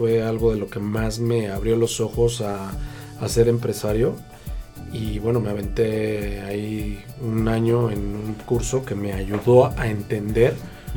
[0.00, 2.70] fue algo de lo que más me abrió los ojos a,
[3.20, 4.14] a ser empresario.
[4.94, 10.54] Y bueno, me aventé ahí un año en un curso que me ayudó a entender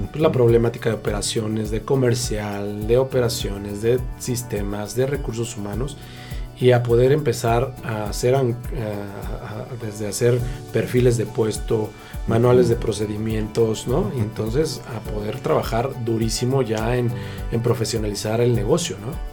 [0.09, 5.97] pues, la problemática de operaciones, de comercial, de operaciones, de sistemas, de recursos humanos
[6.57, 10.39] y a poder empezar a hacer, a- a- desde hacer
[10.71, 11.89] perfiles de puesto,
[12.27, 14.11] manuales de procedimientos, ¿no?
[14.15, 17.11] Y entonces a poder trabajar durísimo ya en,
[17.51, 19.32] en profesionalizar el negocio, ¿no?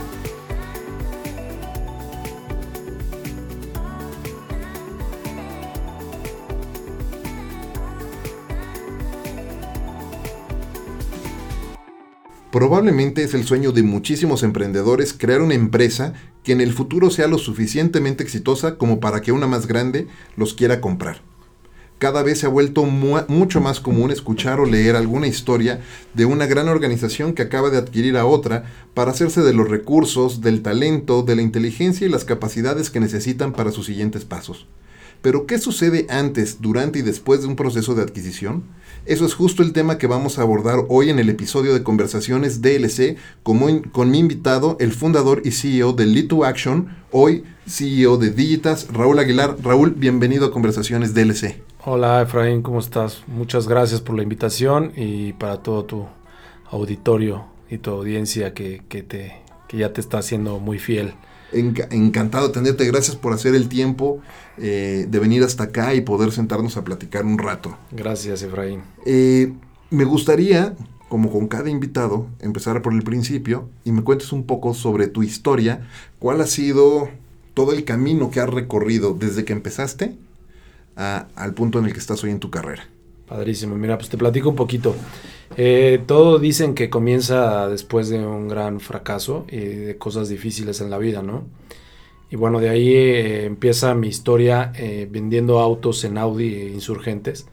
[12.51, 16.13] Probablemente es el sueño de muchísimos emprendedores crear una empresa
[16.43, 20.53] que en el futuro sea lo suficientemente exitosa como para que una más grande los
[20.53, 21.21] quiera comprar.
[21.97, 25.81] Cada vez se ha vuelto mu- mucho más común escuchar o leer alguna historia
[26.13, 30.41] de una gran organización que acaba de adquirir a otra para hacerse de los recursos,
[30.41, 34.67] del talento, de la inteligencia y las capacidades que necesitan para sus siguientes pasos.
[35.21, 38.63] Pero ¿qué sucede antes, durante y después de un proceso de adquisición?
[39.05, 42.61] Eso es justo el tema que vamos a abordar hoy en el episodio de Conversaciones
[42.61, 49.19] DLC con mi invitado, el fundador y CEO de Lead2Action, hoy CEO de Digitas, Raúl
[49.19, 49.57] Aguilar.
[49.61, 51.61] Raúl, bienvenido a Conversaciones DLC.
[51.85, 53.23] Hola Efraín, ¿cómo estás?
[53.27, 56.05] Muchas gracias por la invitación y para todo tu
[56.71, 59.33] auditorio y tu audiencia que, que te,
[59.67, 61.13] que ya te está haciendo muy fiel.
[61.53, 64.19] Enca- encantado de tenerte, gracias por hacer el tiempo
[64.57, 67.75] eh, de venir hasta acá y poder sentarnos a platicar un rato.
[67.91, 68.81] Gracias Efraín.
[69.05, 69.53] Eh,
[69.89, 70.75] me gustaría,
[71.09, 75.23] como con cada invitado, empezar por el principio y me cuentes un poco sobre tu
[75.23, 75.87] historia,
[76.19, 77.09] cuál ha sido
[77.53, 80.15] todo el camino que has recorrido desde que empezaste
[80.95, 82.83] a- al punto en el que estás hoy en tu carrera.
[83.31, 83.77] Padrísimo.
[83.77, 84.93] Mira, pues te platico un poquito.
[85.55, 90.89] Eh, todo dicen que comienza después de un gran fracaso y de cosas difíciles en
[90.89, 91.45] la vida, ¿no?
[92.29, 97.47] Y bueno, de ahí eh, empieza mi historia eh, vendiendo autos en Audi e insurgentes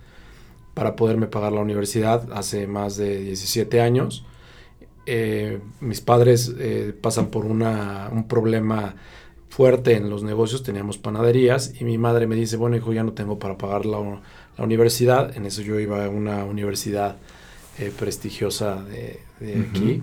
[0.74, 4.24] para poderme pagar la universidad hace más de 17 años.
[5.06, 6.52] Eh, mis padres
[7.00, 8.96] pasan por una, un problema
[9.48, 13.12] fuerte en los negocios, teníamos panaderías y mi madre me dice, bueno hijo, ya no
[13.12, 13.98] tengo para pagar la,
[14.58, 17.16] la universidad, en eso yo iba a una universidad
[17.78, 19.20] eh, prestigiosa de,
[19.70, 20.02] aquí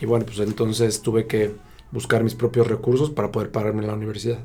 [0.00, 1.52] y bueno, pues entonces tuve que
[1.90, 4.40] buscar mis propios recursos para poder pagarme la universidad.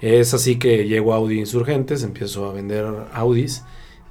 [0.00, 3.62] Es así que llego a Audi Insurgentes, empiezo a vender Audis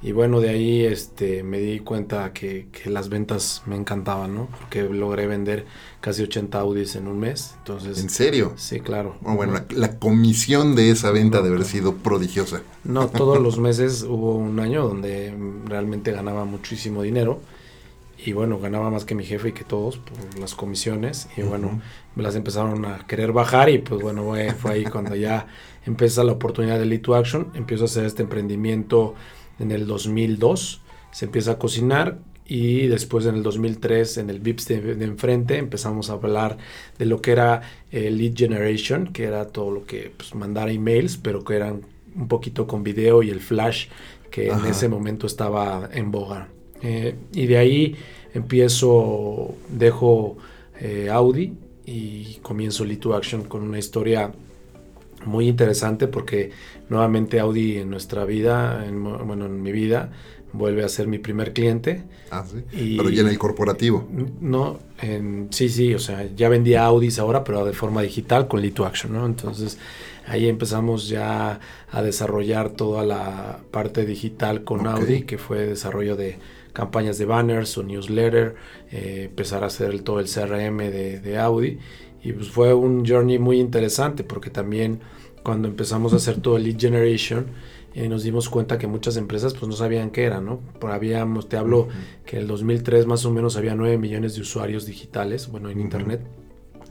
[0.02, 4.48] y bueno, de ahí este, me di cuenta que, que las ventas me encantaban, ¿no?
[4.58, 5.66] Porque logré vender
[6.00, 7.54] casi 80 Audis en un mes.
[7.58, 8.54] Entonces, ¿En serio?
[8.56, 9.16] sí, claro.
[9.22, 12.62] Oh, bueno, la, la comisión de esa venta debe haber sido prodigiosa.
[12.82, 15.34] No, todos los meses hubo un año donde
[15.66, 17.40] realmente ganaba muchísimo dinero.
[18.24, 21.28] Y bueno, ganaba más que mi jefe y que todos por las comisiones.
[21.36, 21.80] Y bueno,
[22.14, 23.68] me las empezaron a querer bajar.
[23.68, 25.46] Y pues bueno, fue, fue ahí cuando ya
[25.84, 27.48] empieza la oportunidad de Lead to Action.
[27.54, 29.14] Empiezo a hacer este emprendimiento
[29.60, 30.80] en el 2002.
[31.12, 32.18] Se empieza a cocinar.
[32.46, 36.58] Y después en el 2003, en el VIPS de, de enfrente, empezamos a hablar
[36.98, 37.62] de lo que era
[37.92, 41.82] eh, Lead Generation, que era todo lo que pues, mandar emails, pero que eran
[42.16, 43.86] un poquito con video y el flash
[44.32, 44.66] que Ajá.
[44.66, 46.48] en ese momento estaba en boga.
[46.82, 47.96] Eh, y de ahí
[48.34, 50.36] empiezo, dejo
[50.80, 51.52] eh, Audi
[51.86, 54.32] y comienzo Lead to Action con una historia
[55.24, 56.50] muy interesante porque
[56.88, 60.10] nuevamente Audi en nuestra vida, en bueno, en mi vida,
[60.52, 62.02] vuelve a ser mi primer cliente.
[62.30, 62.64] Ah, sí.
[62.76, 64.08] Y- Pero ya en el corporativo.
[64.40, 68.60] No, en- sí, sí, o sea, ya vendía Audis ahora, pero de forma digital con
[68.60, 69.26] Lead to Action, ¿no?
[69.26, 69.78] Entonces
[70.26, 74.86] ahí empezamos ya a desarrollar toda la parte digital con.
[74.86, 76.38] Audi, que fue desarrollo de
[76.72, 78.54] campañas de banners o newsletter,
[78.92, 81.78] eh, empezar a hacer el- todo el CRM de, de Audi.
[82.22, 85.00] Y pues fue un journey muy interesante porque también
[85.42, 87.46] cuando empezamos a hacer todo el lead generation,
[87.94, 90.60] eh, nos dimos cuenta que muchas empresas pues no sabían qué era, ¿no?
[90.78, 91.88] Por habíamos, te hablo
[92.24, 95.80] que en el 2003 más o menos había 9 millones de usuarios digitales, bueno, en
[95.80, 96.20] internet,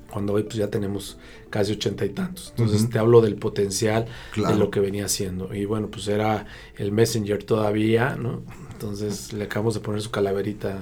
[0.09, 1.17] cuando hoy pues ya tenemos
[1.49, 2.53] casi ochenta y tantos.
[2.57, 4.05] Entonces te hablo del potencial
[4.35, 5.53] de lo que venía haciendo.
[5.53, 6.47] Y bueno, pues era
[6.77, 8.41] el Messenger todavía, ¿no?
[8.71, 10.79] Entonces le acabamos de poner su calaverita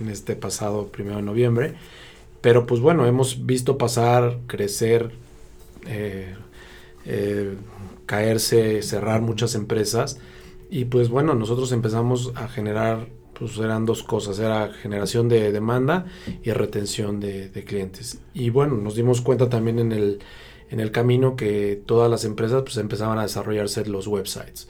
[0.00, 1.74] en, este pasado primero de noviembre.
[2.40, 5.10] Pero pues bueno, hemos visto pasar, crecer,
[5.86, 6.34] eh,
[7.04, 7.54] eh,
[8.06, 10.18] caerse, cerrar muchas empresas.
[10.70, 13.08] Y pues bueno, nosotros empezamos a generar,
[13.38, 16.06] pues eran dos cosas, era generación de demanda
[16.42, 18.20] y retención de, clientes.
[18.32, 20.20] Y bueno, nos dimos cuenta también en el,
[20.70, 24.68] en el camino que todas las empresas pues empezaban a desarrollarse los websites.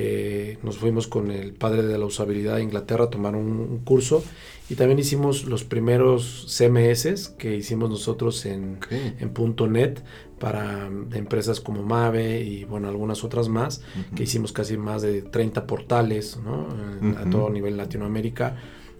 [0.00, 4.22] Eh, nos fuimos con el padre de la usabilidad de Inglaterra a tomar un, curso
[4.70, 10.04] y también hicimos los primeros CMS que hicimos nosotros en, en .NET
[10.38, 13.80] para empresas como Mave y bueno, algunas otras más,
[14.14, 16.38] que hicimos casi más de 30 portales
[17.16, 18.54] a todo nivel Latinoamérica.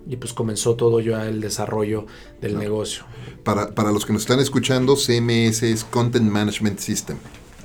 [0.04, 2.06] Y pues comenzó todo ya el desarrollo
[2.40, 3.04] del negocio.
[3.44, 7.18] Para, para los que nos están escuchando, CMS es Content Management System.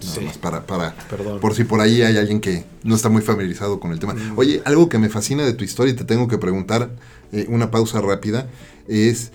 [0.06, 0.96] Nada más para, para
[1.40, 4.14] por si por ahí hay alguien que no está muy familiarizado con el tema.
[4.14, 4.38] Mm.
[4.38, 6.92] Oye, algo que me fascina de tu historia y te tengo que preguntar,
[7.32, 8.50] eh, una pausa rápida,
[8.88, 9.32] es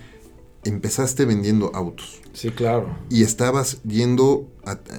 [0.65, 2.21] empezaste vendiendo autos.
[2.33, 2.97] Sí, claro.
[3.11, 4.49] Y estabas yendo,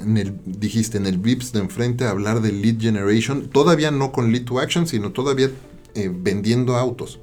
[0.01, 4.12] en el, dijiste, en el VIPS de enfrente a hablar de lead generation, todavía no
[4.12, 5.50] con lead to action, sino todavía
[5.95, 7.19] eh, vendiendo autos.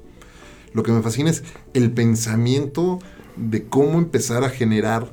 [0.73, 2.99] Lo que me fascina es el pensamiento
[3.35, 5.11] de cómo empezar a generar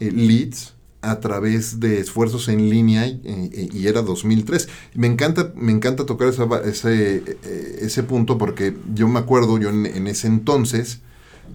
[0.00, 0.75] eh, leads
[1.10, 4.68] a través de esfuerzos en línea eh, y, era 2003.
[4.94, 7.38] Me encanta, me encanta tocar ese,
[7.80, 11.00] ese punto porque yo me acuerdo, yo en ese entonces,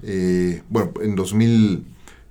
[0.03, 1.85] eh, bueno, en, 2000,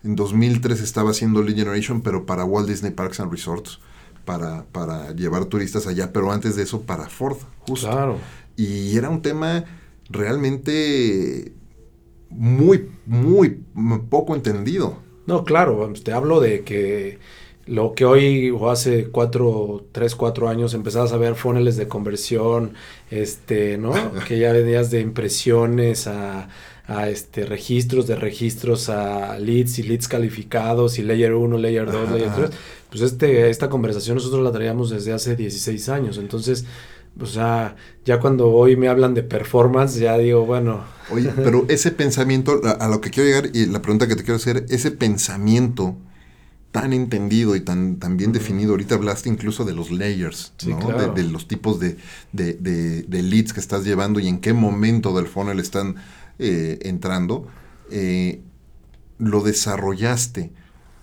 [0.05, 3.78] en 2003 estaba haciendo Lead Generation, pero para Walt Disney Parks and Resorts,
[4.25, 7.88] para, para llevar turistas allá, pero antes de eso para Ford, justo.
[7.88, 8.19] Claro.
[8.56, 9.64] Y era un tema
[10.08, 11.52] realmente
[12.28, 13.64] muy, muy
[14.08, 14.99] poco entendido.
[15.31, 17.19] No, claro, te hablo de que
[17.67, 22.75] lo que hoy o hace cuatro, tres, cuatro años empezabas a ver funnels de conversión,
[23.12, 23.93] este, ¿no?
[24.27, 26.49] que ya venías de impresiones a
[26.91, 32.11] a este, registros de registros, a leads y leads calificados y layer 1, layer 2,
[32.11, 32.50] layer 3.
[32.91, 36.19] Pues este, esta conversación nosotros la traíamos desde hace 16 años.
[36.19, 36.65] Entonces,
[37.19, 40.85] o sea, ya cuando hoy me hablan de performance, ya digo, bueno.
[41.11, 44.37] Oye, pero ese pensamiento, a, lo que quiero llegar y la pregunta que te quiero
[44.37, 45.97] hacer, ese pensamiento
[46.73, 48.73] tan entendido y tan, tan bien definido.
[48.73, 51.12] Ahorita hablaste incluso de los layers, ¿no?
[51.12, 51.97] de, los tipos de,
[52.33, 55.97] de, de, leads que estás llevando y en qué momento del funnel están
[56.39, 57.49] eh, entrando,
[57.91, 58.41] eh,
[59.19, 60.53] ¿lo desarrollaste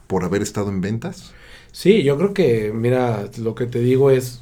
[0.07, 1.33] por haber estado en ventas?
[1.74, 4.42] Sí, yo creo que, mira, lo que te digo es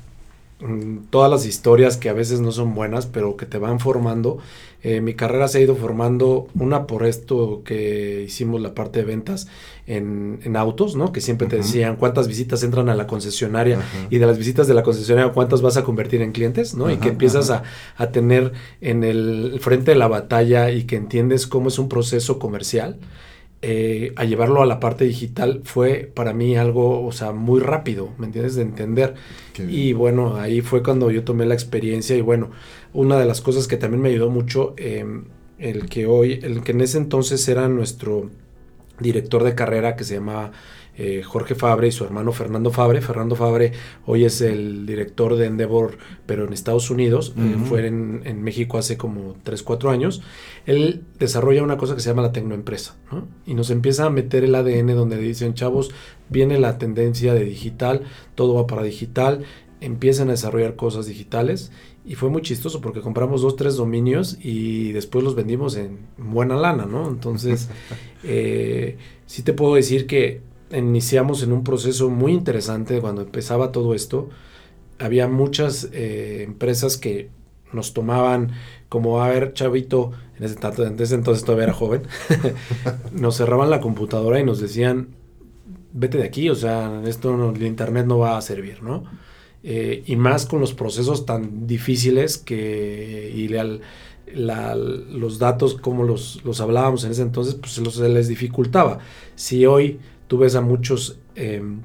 [1.09, 4.37] todas las historias que a veces no son buenas, pero que te van formando.
[4.83, 9.05] Eh, mi carrera se ha ido formando, una por esto que hicimos la parte de
[9.05, 9.47] ventas
[9.87, 11.11] en, autos, ¿no?
[11.11, 13.79] Que siempre te decían cuántas visitas entran a la concesionaria
[14.09, 16.91] y de las visitas de la concesionaria cuántas vas a convertir en clientes, ¿no?
[16.91, 17.63] y que empiezas a,
[18.11, 22.99] tener en el frente de la batalla y que entiendes cómo es un proceso comercial.
[23.61, 28.09] Eh, a llevarlo a la parte digital fue para mí algo, o sea, muy rápido,
[28.19, 28.55] ¿me entiendes?
[28.55, 29.15] De entender.
[29.57, 32.51] Y bueno, ahí fue cuando yo tomé la experiencia y bueno,
[32.93, 35.25] una de las cosas que también me ayudó mucho, em,
[35.57, 38.29] el que hoy, el que en ese entonces era nuestro
[38.99, 40.51] director de carrera que se llama
[40.97, 43.01] eh, Jorge Fabre y su hermano Fernando Fabre.
[43.01, 43.73] Fernando Fabre
[44.05, 47.33] hoy es el director de Endeavor, pero en Estados Unidos.
[47.37, 50.21] Eh, fue en, México hace como 3, 4 años.
[50.65, 52.95] Él desarrolla una cosa que se llama la tecnoempresa.
[53.11, 53.27] ¿no?
[53.45, 55.91] Y nos empieza a meter el ADN donde dicen, chavos,
[56.29, 58.03] viene la tendencia de digital,
[58.35, 59.43] todo va para digital.
[59.81, 61.71] Empiezan a desarrollar cosas digitales
[62.05, 66.55] y fue muy chistoso porque compramos dos, tres dominios y después los vendimos en buena
[66.55, 67.07] lana, ¿no?
[67.09, 67.69] Entonces,
[68.23, 70.41] eh, sí te puedo decir que
[70.77, 74.29] iniciamos en un proceso muy interesante cuando empezaba todo esto.
[74.99, 77.29] Había muchas eh, empresas que
[77.73, 78.51] nos tomaban
[78.89, 82.03] como, a ver, chavito, en ese, en ese entonces todavía era joven,
[83.11, 85.09] nos cerraban la computadora y nos decían,
[85.93, 89.03] vete de aquí, o sea, esto el internet no va a servir, ¿no?
[89.63, 93.47] Eh, y más con los procesos tan difíciles que y
[94.27, 98.99] los datos como los, los, hablábamos en ese entonces, pues se les dificultaba.
[99.35, 99.99] Si hoy
[100.35, 101.79] tú ves a muchos em,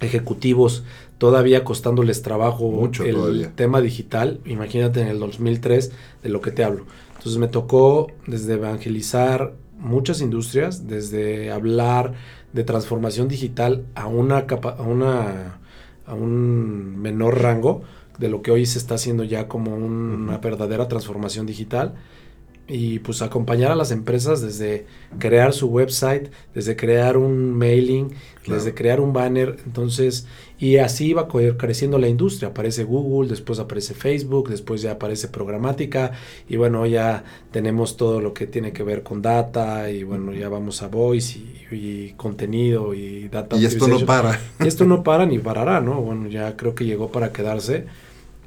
[0.00, 0.84] ejecutivos
[1.18, 5.90] todavía costándoles trabajo Mucho el tema digital, imagínate en el 2003
[6.22, 6.86] de lo que te hablo.
[7.16, 12.14] Entonces me tocó desde evangelizar muchas industrias, desde hablar
[12.52, 15.58] de transformación digital a una, a una
[16.06, 17.82] a un menor rango
[18.18, 21.94] de lo que hoy se está haciendo ya como una verdadera transformación digital
[22.72, 24.86] y pues acompañar a las empresas desde
[25.18, 28.12] crear su website, desde crear un mailing,
[28.46, 30.26] desde crear un banner, entonces,
[30.58, 31.26] y así va
[31.56, 36.12] creciendo la industria, aparece Google, después aparece Facebook, después ya aparece programática
[36.48, 40.48] y bueno, ya tenemos todo lo que tiene que ver con data y bueno, ya
[40.48, 41.40] vamos a voice
[41.72, 43.56] y, contenido y data.
[43.56, 44.38] Y esto no para.
[44.62, 46.00] Y esto no para ni parará, ¿no?
[46.00, 47.86] Bueno, ya creo que llegó para quedarse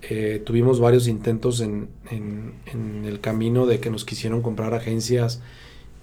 [0.10, 1.88] eh, tuvimos varios intentos en,
[3.05, 5.41] el camino de que nos quisieron comprar agencias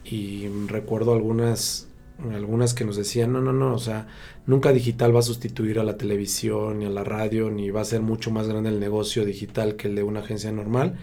[0.04, 1.88] y recuerdo algunas,
[2.33, 4.09] algunas que nos decían, no, no, no, o sea,
[4.47, 7.85] nunca digital va a sustituir a la televisión ni a la radio, ni va a
[7.85, 10.97] ser mucho más grande el negocio digital que el de una agencia normal.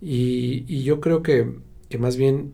[0.00, 1.50] Y, yo creo que,
[1.98, 2.52] más bien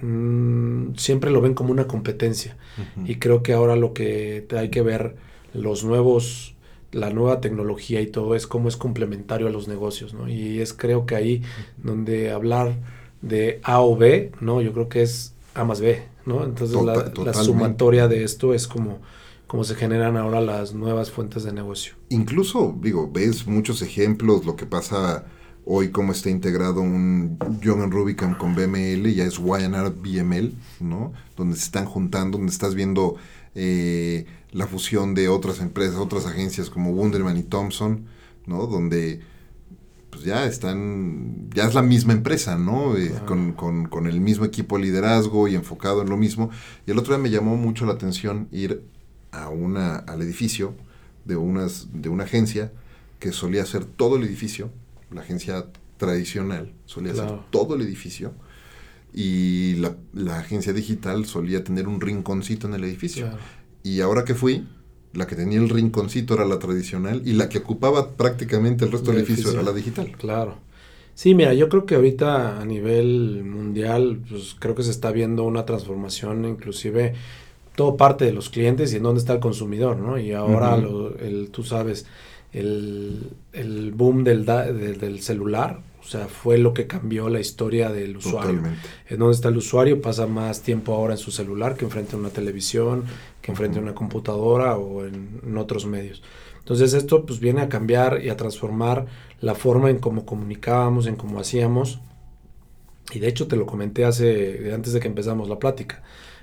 [0.00, 2.56] mm, siempre lo ven como una competencia.
[3.04, 5.16] Y creo que ahora lo que hay que ver,
[5.54, 6.53] los nuevos
[6.94, 10.28] la nueva tecnología y todo es como es complementario a los negocios, ¿no?
[10.28, 11.42] Y es creo que ahí
[11.82, 12.78] donde hablar
[13.20, 14.60] de A o B, ¿no?
[14.60, 16.44] Yo creo que es A más B, ¿no?
[16.44, 19.00] Entonces la, sumatoria de esto es como,
[19.46, 21.94] como se generan ahora las nuevas fuentes de negocio.
[22.10, 25.24] Incluso, digo, ves muchos ejemplos, lo que pasa
[25.66, 31.12] hoy, cómo está integrado un John Rubicam con BML, ya es YNR BML, ¿no?
[31.36, 33.16] Donde se están juntando, donde estás viendo...
[33.56, 38.06] Eh, la fusión de otras empresas, otras agencias como Wunderman y Thompson,
[38.46, 38.66] ¿no?
[38.66, 39.20] Donde
[40.10, 42.96] pues ya están, ya es la misma empresa, ¿no?
[42.96, 46.50] Eh, con, el mismo equipo de liderazgo y enfocado en lo mismo.
[46.86, 48.84] Y el otro día me llamó mucho la atención ir
[49.32, 50.74] a una, al edificio
[51.24, 52.70] de, unas, de una agencia
[53.18, 54.70] que solía hacer todo el edificio,
[55.10, 58.34] la agencia tradicional solía hacer todo el edificio
[59.12, 63.30] y la, la, agencia digital solía tener un rinconcito en el edificio.
[63.84, 64.66] Y ahora que fui,
[65.12, 69.12] la que tenía el rinconcito era la tradicional y la que ocupaba prácticamente el resto
[69.12, 70.10] del edificio, era la digital.
[70.18, 70.56] Claro.
[71.14, 75.44] Sí, mira, yo creo que ahorita a nivel mundial, pues creo que se está viendo
[75.44, 77.14] una transformación, inclusive
[77.76, 80.18] todo parte de los clientes y en dónde está el consumidor, ¿no?
[80.18, 80.76] Y ahora,
[81.20, 82.06] el, tú sabes,
[82.52, 88.18] el, el boom del, del celular, o sea, fue lo que cambió la historia del
[88.18, 88.60] usuario.
[89.08, 92.18] En donde está el usuario pasa más tiempo ahora en su celular que enfrente a
[92.18, 93.04] una televisión,
[93.40, 96.22] que enfrente a una computadora o en, otros medios.
[96.58, 99.06] Entonces esto pues viene a cambiar y a transformar
[99.40, 102.00] la forma en cómo comunicábamos, en cómo hacíamos.
[103.12, 106.02] Y de hecho te lo comenté hace antes de que empezamos la plática.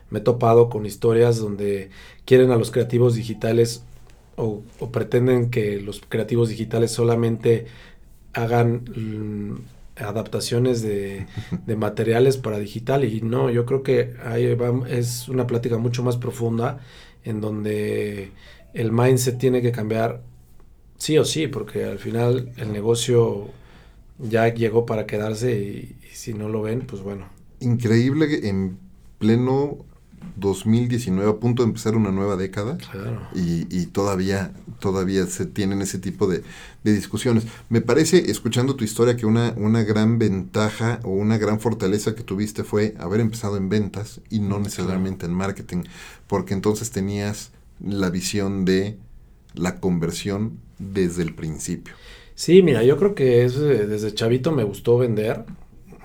[0.10, 1.92] Me he topado con historias donde
[2.26, 3.84] quieren a los creativos digitales
[4.38, 7.68] o, o pretenden que los creativos digitales solamente
[8.34, 11.28] hagan mm, adaptaciones de,
[11.76, 14.56] materiales para digital y no, yo creo que ahí
[14.88, 16.80] es una plática mucho más profunda
[17.24, 18.32] en donde
[18.74, 20.22] el mindset tiene que cambiar
[20.98, 23.50] sí o sí, porque al final el negocio
[24.20, 27.28] ya llegó para quedarse y, y si no lo ven, pues bueno.
[27.60, 28.78] Increíble en
[29.20, 29.86] pleno
[30.36, 32.78] 2019, a punto de empezar una nueva década,
[33.34, 36.44] y, todavía, todavía se tienen ese tipo de,
[36.84, 37.46] discusiones.
[37.70, 42.24] Me parece, escuchando tu historia, que una, una gran ventaja o una gran fortaleza que
[42.24, 45.84] tuviste fue haber empezado en ventas y no necesariamente en marketing,
[46.28, 47.52] porque entonces tenías
[47.84, 48.98] la visión de
[49.54, 51.94] la conversión desde el principio.
[52.36, 55.46] Sí, mira, yo creo que es, desde chavito me gustó vender.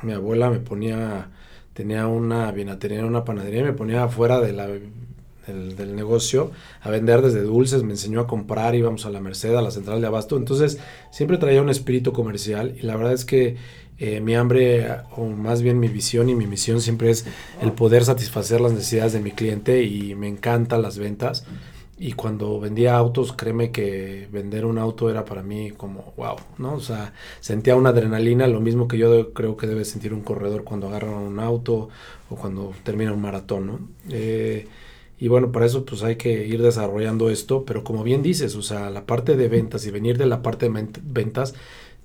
[0.03, 1.31] Mi abuela me ponía
[1.77, 7.21] tenía una vinatería, una panadería y me ponía afuera de la, del, negocio a vender
[7.21, 10.39] desde dulces, me enseñó a comprar, íbamos a la Merced, a la central de Abasto,
[10.39, 10.79] entonces
[11.11, 13.57] siempre traía un espíritu comercial y la verdad es que
[13.99, 17.27] eh, mi hambre, o más bien mi visión y mi misión siempre es
[17.61, 21.45] el poder satisfacer las necesidades de mi cliente y me encantan las ventas.
[21.99, 26.75] Y cuando vendía autos, créeme que vender un auto era para mí como wow, ¿no?
[26.75, 30.63] O sea, sentía una adrenalina, lo mismo que yo creo que debe sentir un corredor
[30.65, 31.89] cuando agarra un auto
[32.29, 33.81] o cuando termina un maratón, ¿no?
[34.11, 34.69] Eh,
[35.19, 38.63] y bueno, para eso pues hay que ir desarrollando esto, pero como bien dices, o
[38.63, 41.55] sea, la parte de ventas y venir de la parte de ventas,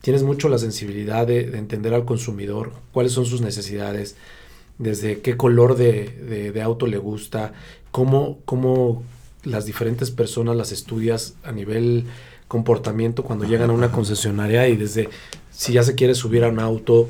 [0.02, 4.16] tienes mucho la sensibilidad de, entender al consumidor, cuáles son sus necesidades,
[4.78, 7.54] desde qué color de, de, de auto le gusta,
[7.92, 9.04] cómo, cómo
[9.44, 12.06] las diferentes personas las estudias a nivel
[12.48, 15.10] comportamiento cuando llegan a una concesionaria y desde
[15.52, 17.08] si ya se quiere subir a un auto,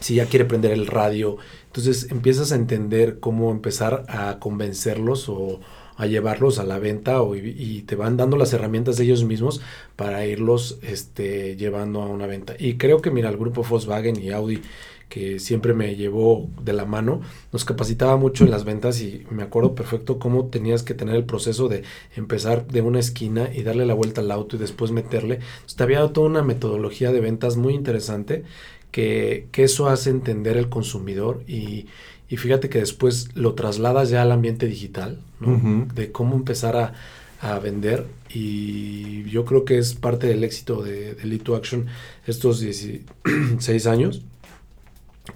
[0.00, 5.60] si ya quiere prender el radio, entonces empiezas a entender cómo empezar a convencerlos o
[5.96, 9.60] a llevarlos a la venta o, y, te van dando las herramientas de ellos mismos
[9.96, 12.54] para irlos este, llevando a una venta.
[12.58, 14.62] Y creo que mira, el grupo Volkswagen y Audi
[15.08, 17.20] que siempre me llevó de la mano,
[17.52, 21.24] nos capacitaba mucho en las ventas y me acuerdo perfecto cómo tenías que tener el
[21.24, 21.82] proceso de
[22.16, 25.36] empezar de una esquina y darle la vuelta al auto y después meterle.
[25.36, 28.44] Entonces, te había dado toda una metodología de ventas muy interesante
[28.90, 31.86] que, que eso hace entender el consumidor y,
[32.28, 35.86] y, fíjate que después lo trasladas ya al ambiente digital, ¿no?
[35.94, 36.94] de cómo empezar a,
[37.40, 41.86] a, vender y yo creo que es parte del éxito de, de Lead to Action
[42.26, 44.22] estos 16 años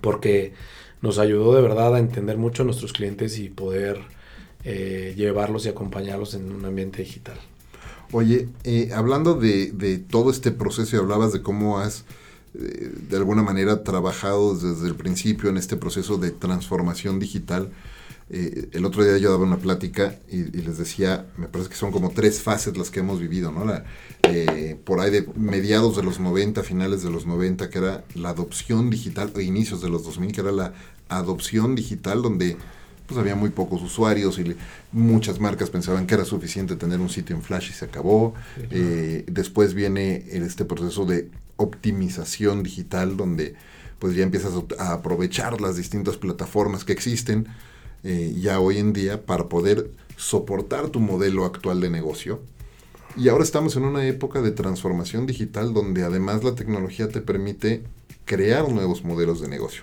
[0.00, 0.52] porque
[1.02, 4.00] nos ayudó de verdad a entender mucho a nuestros clientes y poder
[4.64, 7.38] eh, llevarlos y acompañarlos en un ambiente digital.
[8.11, 12.04] Oye, eh, hablando de, de, todo este proceso y hablabas de cómo has
[12.54, 17.71] eh, de alguna manera trabajado desde el principio en este proceso de transformación digital,
[18.30, 21.76] eh, el otro día yo daba una plática y, y, les decía, me parece que
[21.76, 23.64] son como tres fases las que hemos vivido, ¿no?
[23.64, 23.85] La,
[24.25, 28.30] eh, por ahí de mediados de los 90, finales de los 90, que era la
[28.30, 30.75] adopción digital, o inicios de los 2000, que era la
[31.08, 32.56] adopción digital, donde
[33.06, 34.56] pues había muy pocos usuarios y le,
[34.92, 38.35] muchas marcas pensaban que era suficiente tener un sitio en Flash y se acabó.
[38.54, 38.85] Sí, claro.
[38.85, 43.54] eh, después viene este proceso de optimización digital, donde
[43.99, 47.49] pues ya empiezas a aprovechar las distintas plataformas que existen
[48.05, 52.40] eh, ya hoy en día para poder soportar tu modelo actual de negocio.
[53.17, 57.83] Y ahora estamos en una época de transformación digital donde además la tecnología te permite
[58.25, 59.83] crear nuevos modelos de negocio.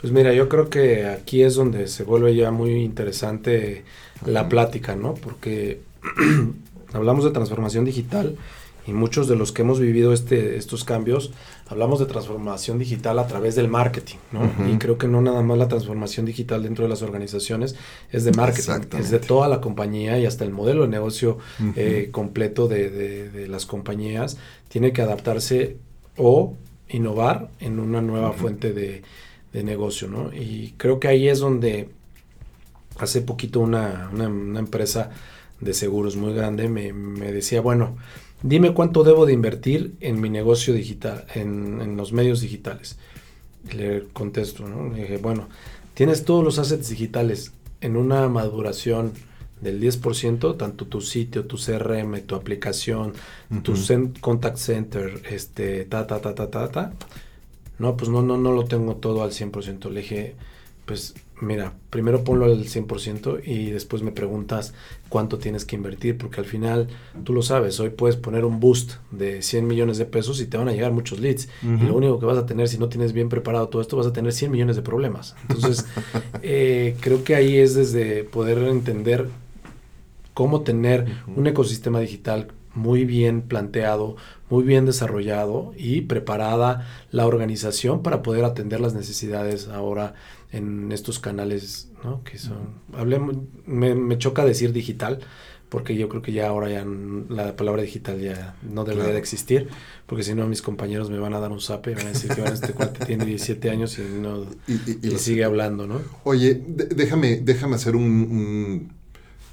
[0.00, 3.84] Pues mira, yo creo que aquí es donde se vuelve ya muy interesante
[4.26, 5.14] la plática, ¿no?
[5.14, 5.80] Porque
[6.92, 8.36] hablamos de transformación digital
[8.86, 11.32] y muchos de los que hemos vivido este, estos cambios
[11.68, 14.40] hablamos de transformación digital a través del marketing, ¿no?
[14.40, 14.74] Uh -huh.
[14.74, 17.76] Y creo que no nada más la transformación digital dentro de las organizaciones
[18.12, 21.62] es de marketing, es de toda la compañía y hasta el modelo de negocio uh
[21.62, 21.72] -huh.
[21.76, 24.36] eh, completo de, de, de, las compañías
[24.68, 25.76] tiene que adaptarse
[26.16, 26.54] o
[26.88, 28.36] innovar en una nueva uh -huh.
[28.36, 29.02] fuente de,
[29.52, 30.32] de, negocio, ¿no?
[30.34, 31.88] Y creo que ahí es donde
[32.98, 35.10] hace poquito una, una, una empresa
[35.60, 37.96] de seguros muy grande me, me decía, bueno,
[38.44, 42.98] dime cuánto debo de invertir en mi negocio digital, en, en los medios digitales.
[43.68, 44.92] Y le contesto, ¿no?
[44.94, 45.48] Le dije, bueno,
[45.94, 49.12] tienes todos los assets digitales en una maduración
[49.62, 53.14] del 10%, tanto tu sitio, tu CRM, tu aplicación,
[53.50, 54.12] uh -huh.
[54.12, 56.92] tu contact center, este, ta, ta, ta, ta, ta, ta.
[57.78, 59.90] No, pues no, no, no lo tengo todo al 100%.
[59.90, 60.34] Le dije,
[60.84, 61.14] pues
[61.44, 64.74] mira, primero ponlo al 100% y después me preguntas
[65.08, 66.88] cuánto tienes que invertir, porque al final,
[67.22, 70.56] tú lo sabes, hoy puedes poner un boost de 100 millones de pesos y te
[70.56, 71.48] van a llegar muchos leads.
[71.62, 71.82] Uh -huh.
[71.82, 74.06] Y lo único que vas a tener, si no tienes bien preparado todo esto, vas
[74.06, 75.36] a tener 100 millones de problemas.
[75.42, 75.86] Entonces,
[76.42, 79.28] eh, creo que ahí es desde poder entender
[80.32, 81.38] cómo tener uh -huh.
[81.38, 84.16] un ecosistema digital muy bien planteado,
[84.50, 90.14] muy bien desarrollado y preparada la organización para poder atender las necesidades ahora
[90.52, 92.22] en estos canales, ¿no?
[92.22, 95.18] Que son, hablemos, me, me, choca decir digital,
[95.68, 96.86] porque yo creo que ya ahora ya
[97.28, 99.14] la palabra digital ya no debería claro.
[99.14, 99.68] de existir,
[100.06, 102.30] porque si no mis compañeros me van a dar un zape y van a decir
[102.32, 105.88] que bueno, este cuate tiene 17 años y no y, y, y, y sigue hablando,
[105.88, 106.00] ¿no?
[106.22, 108.92] Oye, déjame, déjame hacer un, un,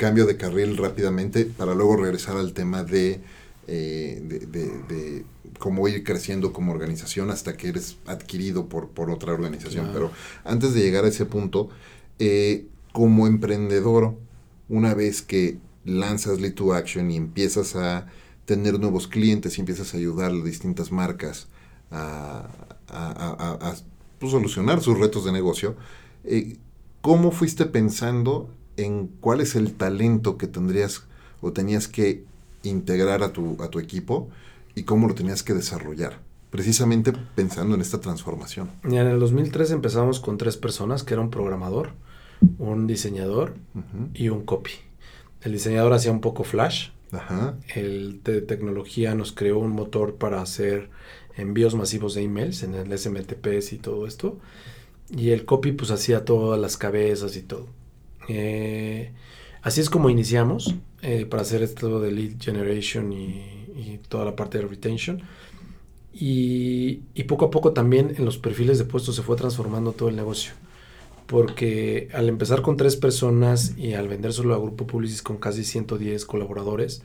[0.02, 3.22] cambio de carril rápidamente para luego regresar al tema de,
[3.68, 5.26] eh, de, de, de
[5.60, 9.92] cómo ir creciendo como organización hasta que eres adquirido por, por otra organización.
[9.92, 10.10] Claro.
[10.10, 10.12] Pero
[10.44, 11.70] antes de llegar a ese punto,
[12.18, 14.16] eh, como emprendedor,
[14.70, 18.08] una vez que lanzas Lead to Action y empiezas a
[18.46, 21.48] tener nuevos clientes y empiezas a ayudar a distintas marcas
[21.92, 22.50] a,
[22.88, 23.76] a, a, a
[24.18, 25.76] pues, solucionar sus retos de negocio,
[26.24, 26.58] eh,
[27.02, 28.50] ¿cómo fuiste pensando
[28.86, 31.04] en cuál es el talento que tendrías
[31.42, 32.24] o tenías que
[32.64, 34.30] integrar a tu, a tu equipo?
[34.76, 38.70] y cómo lo tenías que desarrollar, precisamente pensando en esta transformación.
[38.90, 41.92] Y en el 2003 empezamos con tres personas, que era un programador,
[42.58, 44.10] un diseñador uh -huh.
[44.14, 44.72] y un copy.
[45.42, 47.56] El diseñador hacía un poco Flash, Ajá.
[47.76, 50.90] el de tecnología nos creó un motor para hacer
[51.36, 54.38] envíos masivos de emails en el SMTPS y todo esto,
[55.10, 57.68] y el copy pues hacía todas las cabezas y todo.
[58.34, 59.12] Eh,
[59.62, 64.58] así es como iniciamos eh, para hacer esto de lead generation y toda la parte
[64.58, 65.22] de retention.
[66.14, 70.16] Y, poco a poco también en los perfiles de puestos se fue transformando todo el
[70.16, 70.54] negocio.
[71.28, 75.64] Porque al empezar con tres personas y al vender solo a Grupo Publicis con casi
[75.64, 77.04] 110 colaboradores,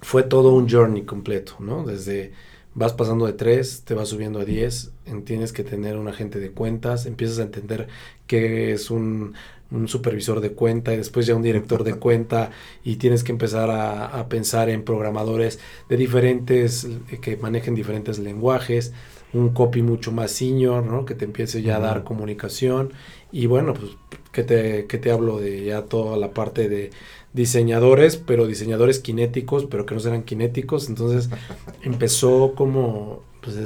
[0.00, 1.84] fue todo un journey completo, ¿no?
[1.84, 2.32] Desde
[2.74, 4.90] vas pasando de 3, te vas subiendo a 10,
[5.24, 7.86] tienes que tener un agente de cuentas, empiezas a entender
[8.26, 9.34] qué es un,
[9.72, 12.50] un supervisor de cuenta y después ya un director de cuenta
[12.84, 15.58] y tienes que empezar a, a pensar en programadores
[15.88, 16.88] de diferentes,
[17.20, 18.92] que manejen diferentes lenguajes.
[19.32, 21.04] un copy mucho más senior, ¿no?
[21.06, 22.92] Que te empiece ya a dar comunicación.
[23.32, 23.92] Y bueno, pues,
[24.30, 26.90] que te, que te hablo de ya toda la parte de
[27.32, 30.88] diseñadores, pero diseñadores kinéticos, pero que no eran kinéticos.
[30.88, 31.30] Entonces
[31.82, 33.56] empezó como pues,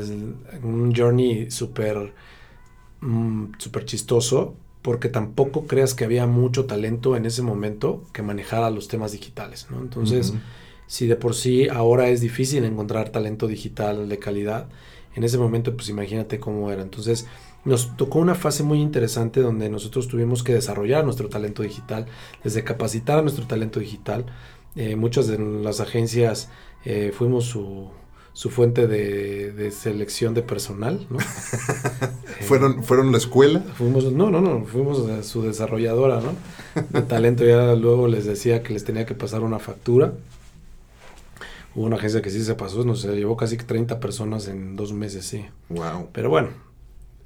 [0.62, 2.12] un journey súper
[3.00, 4.54] mm, súper chistoso,
[4.86, 9.66] porque tampoco creas que había mucho talento en ese momento que manejara los temas digitales,
[9.68, 9.80] ¿no?
[9.80, 10.32] Entonces,
[10.86, 14.68] si de por sí ahora es difícil encontrar talento digital de calidad,
[15.16, 16.82] en ese momento pues imagínate cómo era.
[16.82, 17.26] Entonces,
[17.64, 22.06] nos tocó una fase muy interesante donde nosotros tuvimos que desarrollar nuestro talento digital,
[22.44, 24.26] desde capacitar a nuestro talento digital.
[24.76, 26.48] Eh, muchas de las agencias
[26.84, 27.90] eh, fuimos su,
[28.36, 31.18] su fuente de, selección de personal, ¿no?
[32.42, 33.60] ¿Fueron, ¿Fueron la escuela?
[33.60, 36.34] Fuimos, no, no, no, fuimos su desarrolladora, ¿no?
[36.90, 40.12] De talento, ya luego les decía que les tenía que pasar una factura.
[41.74, 45.24] Hubo una agencia que sí se pasó, nos llevó casi 30 personas en dos meses,
[45.24, 45.46] sí.
[45.70, 46.10] Wow.
[46.12, 46.50] Pero bueno,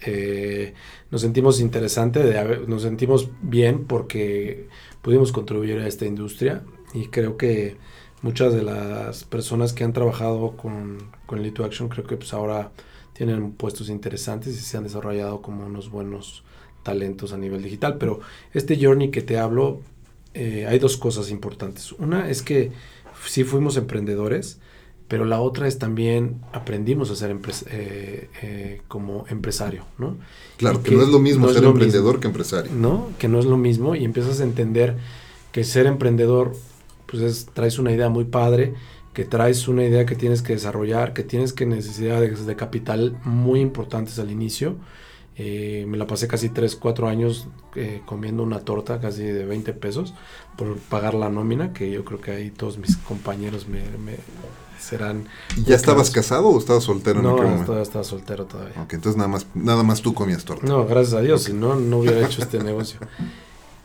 [0.02, 0.74] eh,
[1.10, 4.68] nos sentimos interesante, de nos sentimos bien porque
[5.02, 6.62] pudimos contribuir a esta industria
[6.94, 7.78] y creo que
[8.22, 12.70] muchas de las personas que han trabajado con, con Lead Action creo que pues ahora
[13.12, 16.42] tienen puestos interesantes y se han desarrollado como unos buenos
[16.82, 17.98] talentos a nivel digital.
[17.98, 18.20] Pero
[18.54, 19.80] este journey que te hablo,
[20.34, 21.92] eh, hay dos cosas importantes.
[21.92, 22.72] Una es que
[23.26, 24.58] sí fuimos emprendedores,
[25.08, 27.36] pero la otra es también aprendimos a ser
[27.70, 30.16] eh, eh, como empresario, ¿no?
[30.56, 32.70] Claro, que, no es lo mismo ser emprendedor que empresario.
[32.72, 33.08] ¿No?
[33.18, 34.96] Que no es lo mismo y empiezas a entender
[35.50, 36.54] que ser emprendedor,
[37.10, 38.74] pues es, traes una idea muy padre,
[39.12, 43.60] que traes una idea que tienes que desarrollar, que tienes que necesidades de capital muy
[43.60, 44.76] importantes al inicio.
[45.36, 47.48] Eh, me la pasé casi 3, 4 años
[48.04, 50.12] comiendo una torta casi de 20 pesos
[50.56, 53.80] por pagar la nómina, que yo creo que ahí todos mis compañeros me
[54.80, 55.28] serán...
[55.64, 58.82] ¿Ya estabas casado o estabas soltero no, en No, estaba soltero todavía.
[58.82, 60.66] Ok, entonces nada más, nada más tú comías torta.
[60.66, 62.98] No, gracias a Dios, si no, no hubiera hecho este negocio.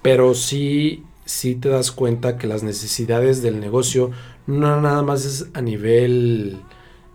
[0.02, 4.12] Pero sí, sí te das cuenta que las necesidades del negocio
[4.48, 6.60] no nada más es a nivel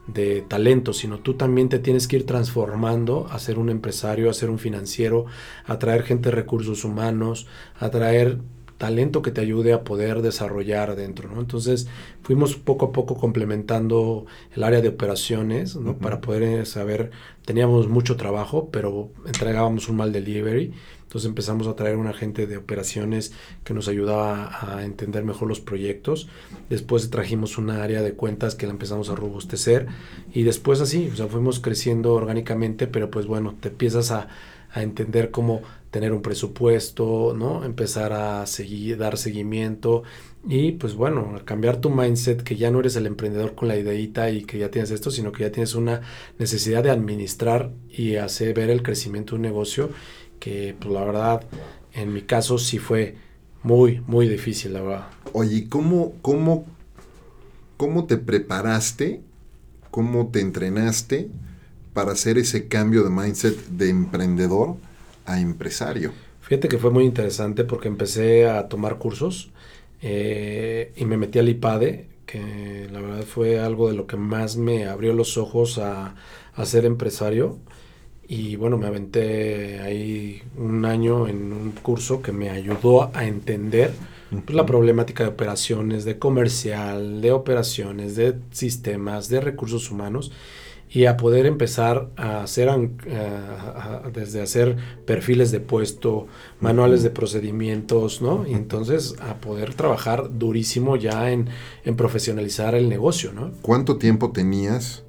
[0.07, 4.35] de talento, sino tú también te tienes que ir transformando a ser un empresario, a
[4.35, 5.27] ser un financiero,
[5.65, 7.47] a traer gente de recursos humanos,
[7.79, 8.39] a traer
[8.81, 11.39] talento que te ayude a poder desarrollar dentro, ¿no?
[11.39, 11.87] Entonces
[12.23, 14.25] fuimos poco a poco complementando
[14.57, 15.99] el área de operaciones, ¿no?
[15.99, 17.11] Para poder saber,
[17.45, 20.73] teníamos mucho trabajo, pero entregábamos un mal delivery,
[21.11, 23.33] entonces empezamos a traer un agente de operaciones
[23.65, 26.29] que nos ayudaba a entender mejor los proyectos,
[26.69, 29.89] después trajimos una área de cuentas que la empezamos a robustecer
[30.33, 34.29] y después así, o sea, fuimos creciendo orgánicamente, pero pues bueno, te empiezas a,
[34.73, 37.65] a entender cómo tener un presupuesto, ¿no?
[37.65, 40.05] Empezar a seguir, dar seguimiento
[40.49, 44.31] y pues bueno, cambiar tu mindset que ya no eres el emprendedor con la ideita
[44.31, 46.03] y que ya tienes esto, sino que ya tienes una
[46.39, 49.91] necesidad de administrar y hacer ver el crecimiento de un negocio
[50.41, 51.43] que pues la verdad
[51.93, 53.15] en mi caso sí fue
[53.63, 55.07] muy, muy difícil, la verdad.
[55.33, 56.67] Oye, ¿cómo, cómo,
[57.77, 59.21] cómo te preparaste?
[59.93, 61.29] ¿Cómo te entrenaste
[61.93, 64.77] para hacer ese cambio de mindset de emprendedor?
[65.27, 66.13] a empresario?
[66.41, 69.51] Fíjate que fue muy interesante porque empecé a tomar cursos
[70.03, 74.57] eh, y me metí al IPADE, que la verdad fue algo de lo que más
[74.57, 76.15] me abrió los ojos a,
[76.65, 77.59] ser empresario.
[78.33, 83.93] Y bueno, me aventé ahí un año en un curso que me ayudó a entender
[84.31, 90.31] pues, la problemática de operaciones, de comercial, de operaciones, de sistemas, de recursos humanos
[90.89, 92.71] y a poder empezar a hacer,
[94.13, 96.29] desde hacer perfiles de puesto,
[96.61, 98.47] manuales de procedimientos, ¿no?
[98.47, 101.49] Y entonces a poder trabajar durísimo ya en,
[101.97, 103.51] profesionalizar el negocio, ¿no?
[103.61, 105.03] ¿Cuánto tiempo tenías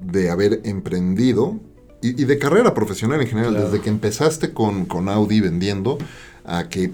[0.00, 1.60] de haber emprendido
[2.02, 5.98] y, de carrera profesional en general, desde que empezaste con, con Audi vendiendo
[6.44, 6.90] a que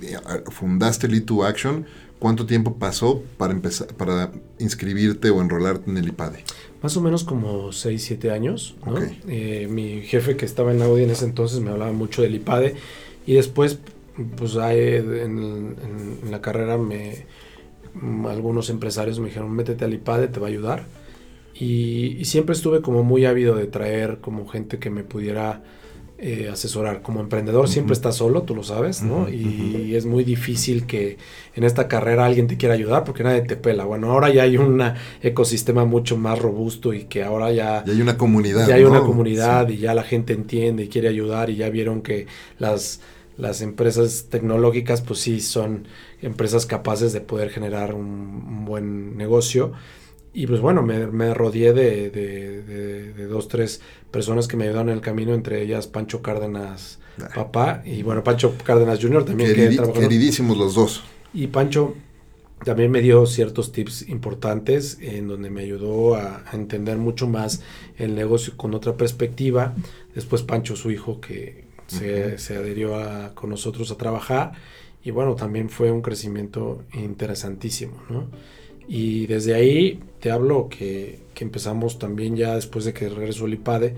[0.51, 1.87] fundaste Lead to Action?
[2.19, 6.45] ¿Cuánto tiempo pasó para empezar, para inscribirte o enrolarte en el IPADE?
[6.83, 8.75] Más o menos como 6, 7 años.
[8.87, 8.97] ¿no?
[9.29, 12.75] Eh, mi jefe que estaba en Audi en ese entonces me hablaba mucho del IPADE
[13.27, 13.79] y después,
[14.37, 15.77] pues ahí en,
[16.31, 17.27] la carrera me
[18.29, 20.85] algunos empresarios me dijeron, métete al IPADE, te va a ayudar.
[21.59, 25.63] Y, y siempre estuve como muy ávido de traer como gente que me pudiera
[26.19, 27.03] eh, asesorar.
[27.03, 29.29] Como emprendedor siempre estás solo, tú lo sabes, ¿no?
[29.29, 31.19] y es muy difícil que
[31.55, 33.85] en esta carrera alguien te quiera ayudar porque nadie te pela.
[33.85, 34.83] Bueno, ahora ya hay un
[35.23, 37.85] ecosistema mucho más robusto y que ahora ya...
[37.87, 38.67] hay una comunidad.
[38.67, 42.01] Ya hay una comunidad y ya la gente entiende y quiere ayudar y ya vieron
[42.01, 42.27] que
[42.59, 43.01] las
[43.37, 45.87] las empresas tecnológicas pues sí son
[46.23, 49.73] empresas capaces de poder generar un buen negocio
[50.37, 54.97] Y pues bueno, me, me rodeé de, de, dos, tres personas que me ayudaron en
[54.97, 56.99] el camino, entre ellas Pancho Cárdenas,
[57.35, 59.25] papá, y bueno, Pancho Cárdenas Jr.
[59.25, 59.55] también.
[59.95, 61.03] queridísimos los dos.
[61.33, 61.95] Y Pancho
[62.67, 67.63] también me dio ciertos tips importantes en donde me ayudó a, entender mucho más
[67.97, 69.75] el negocio con otra perspectiva.
[70.15, 74.53] Después Pancho, su hijo, que se, se adherió a, con nosotros a trabajar.
[75.03, 78.27] Y bueno, también fue un crecimiento interesantísimo, ¿no?
[78.89, 83.95] Y desde ahí te hablo que, empezamos también ya después de que regresó el IPADE,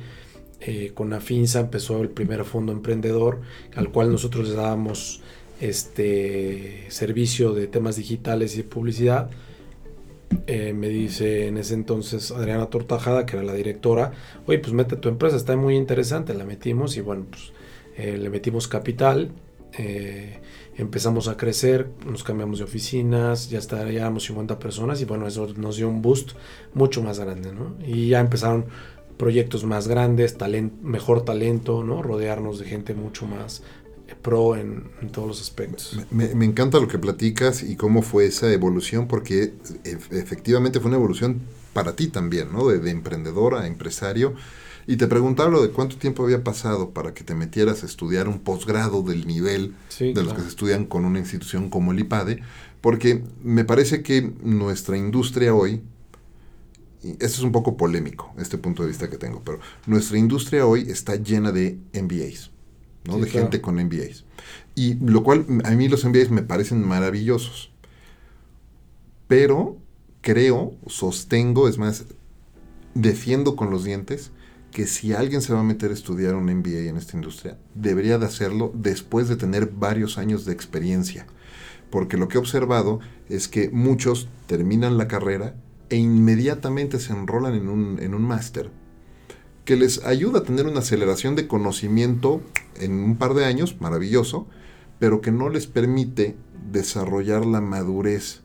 [0.60, 3.40] eh, con Afinsa empezó el primer fondo emprendedor
[3.76, 5.20] al cual nosotros le dábamos
[5.60, 9.30] este servicio de temas digitales y publicidad.
[10.46, 14.12] Eh, me dice en ese entonces Adriana Tortajada, que era la directora,
[14.46, 17.52] oye, pues mete tu empresa, está muy interesante, la metimos y bueno, pues
[17.96, 19.30] eh, le metimos capital
[20.78, 25.76] empezamos a crecer, nos cambiamos de oficinas, ya estaríamos 50 personas y bueno, eso nos
[25.76, 26.30] dio un boost
[26.72, 27.74] mucho más grande, ¿no?
[27.84, 28.66] Y ya empezaron
[29.16, 30.36] proyectos más grandes,
[30.82, 32.00] mejor talento, ¿no?
[32.00, 33.62] Rodearnos de gente mucho más
[34.22, 35.98] pro en, todos los aspectos.
[36.10, 39.52] Me, encanta lo que platicas y cómo fue esa evolución, porque
[39.84, 41.40] efectivamente fue una evolución
[41.72, 42.68] para ti también, ¿no?
[42.68, 44.34] De, de emprendedor a empresario
[44.88, 48.26] y te preguntaba lo de cuánto tiempo había pasado para que te metieras a estudiar
[48.26, 52.40] un posgrado del nivel de los que se estudian con una institución como el IPADE,
[52.80, 55.82] porque me parece que nuestra industria hoy,
[57.02, 60.64] y esto es un poco polémico, este punto de vista que tengo, pero nuestra industria
[60.64, 62.50] hoy está llena de MBAs,
[63.04, 63.18] ¿no?
[63.18, 64.24] de gente con MBAs.
[64.74, 67.70] Y lo cual a mí los MBAs me parecen maravillosos.
[69.26, 69.76] Pero
[70.22, 72.06] creo, sostengo, es más,
[72.94, 74.30] defiendo con los dientes
[74.78, 78.16] que si alguien se va a meter a estudiar un MBA en esta industria, debería
[78.16, 81.26] de hacerlo después de tener varios años de experiencia.
[81.90, 85.56] Porque lo que he observado es que muchos terminan la carrera
[85.88, 88.70] e inmediatamente se enrolan en un, en un máster
[89.64, 92.40] que les ayuda a tener una aceleración de conocimiento
[92.76, 94.46] en un par de años, maravilloso,
[95.00, 96.36] pero que no les permite
[96.70, 98.42] desarrollar la madurez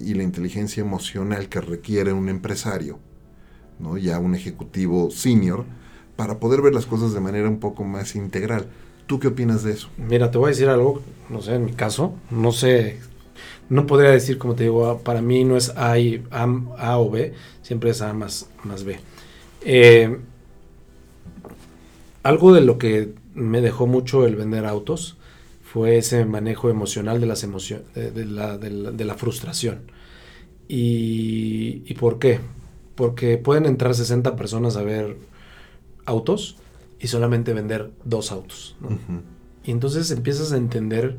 [0.00, 2.98] y la inteligencia emocional que requiere un empresario
[3.78, 3.96] ¿no?
[3.98, 5.64] ya un ejecutivo senior,
[6.16, 8.66] para poder ver las cosas de manera un poco más integral.
[9.06, 9.88] ¿Tú qué opinas de eso?
[9.98, 12.98] Mira, te voy a decir algo, no sé, en mi caso, no sé,
[13.68, 15.94] no podría decir, como te digo, para mí no es A,
[16.30, 18.98] a, o B, siempre es A más, más B.
[19.62, 20.18] Eh,
[22.22, 25.16] algo de lo que me dejó mucho el vender autos
[25.62, 29.82] fue ese manejo emocional de las emociones, de, la, de, la, frustración.
[30.68, 32.40] ¿Y por qué?
[32.96, 35.16] Porque pueden entrar 60 personas a ver
[36.04, 36.56] autos
[36.98, 38.76] y solamente vender dos autos.
[39.64, 41.18] Y entonces empiezas a entender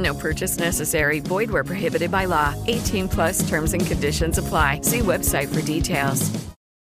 [0.00, 1.20] No purchase necessary.
[1.20, 2.54] Void where prohibited by law.
[2.66, 4.80] 18 plus terms and conditions apply.
[4.82, 6.30] See website for details.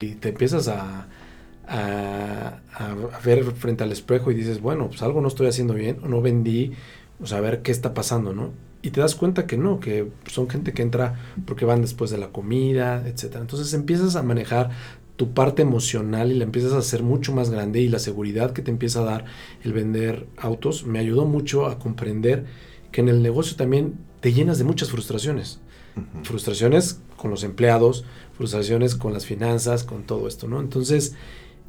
[0.01, 1.07] Y te empiezas a,
[1.67, 5.99] a, a, ver frente al espejo y dices, bueno, pues algo no estoy haciendo bien,
[6.03, 6.73] no vendí,
[7.21, 8.51] o sea, a ver qué está pasando, ¿no?
[8.81, 12.17] Y te das cuenta que no, que son gente que entra porque van después de
[12.17, 13.37] la comida, etc.
[13.39, 14.71] Entonces empiezas a manejar
[15.15, 18.61] tu parte emocional y la empiezas a hacer mucho más grande y la seguridad que
[18.61, 19.25] te empieza a dar
[19.63, 22.45] el vender autos me ayudó mucho a comprender
[22.93, 25.59] que en el negocio también te llenas de muchas frustraciones.
[26.23, 28.05] Frustraciones con los empleados,
[28.37, 30.61] frustraciones con las finanzas, con todo esto, ¿no?
[30.61, 31.15] Entonces,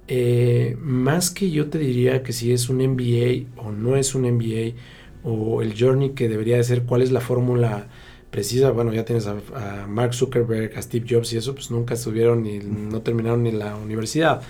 [0.06, 4.22] eh, más que yo te diría que si es un MBA o no es un
[4.22, 4.76] MBA,
[5.24, 7.88] o el journey que debería de ser, cuál es la fórmula
[8.30, 12.42] precisa, bueno, ya tienes a, Mark Zuckerberg, a Steve Jobs y eso, pues nunca estuvieron
[12.42, 14.42] ni no terminaron ni la universidad.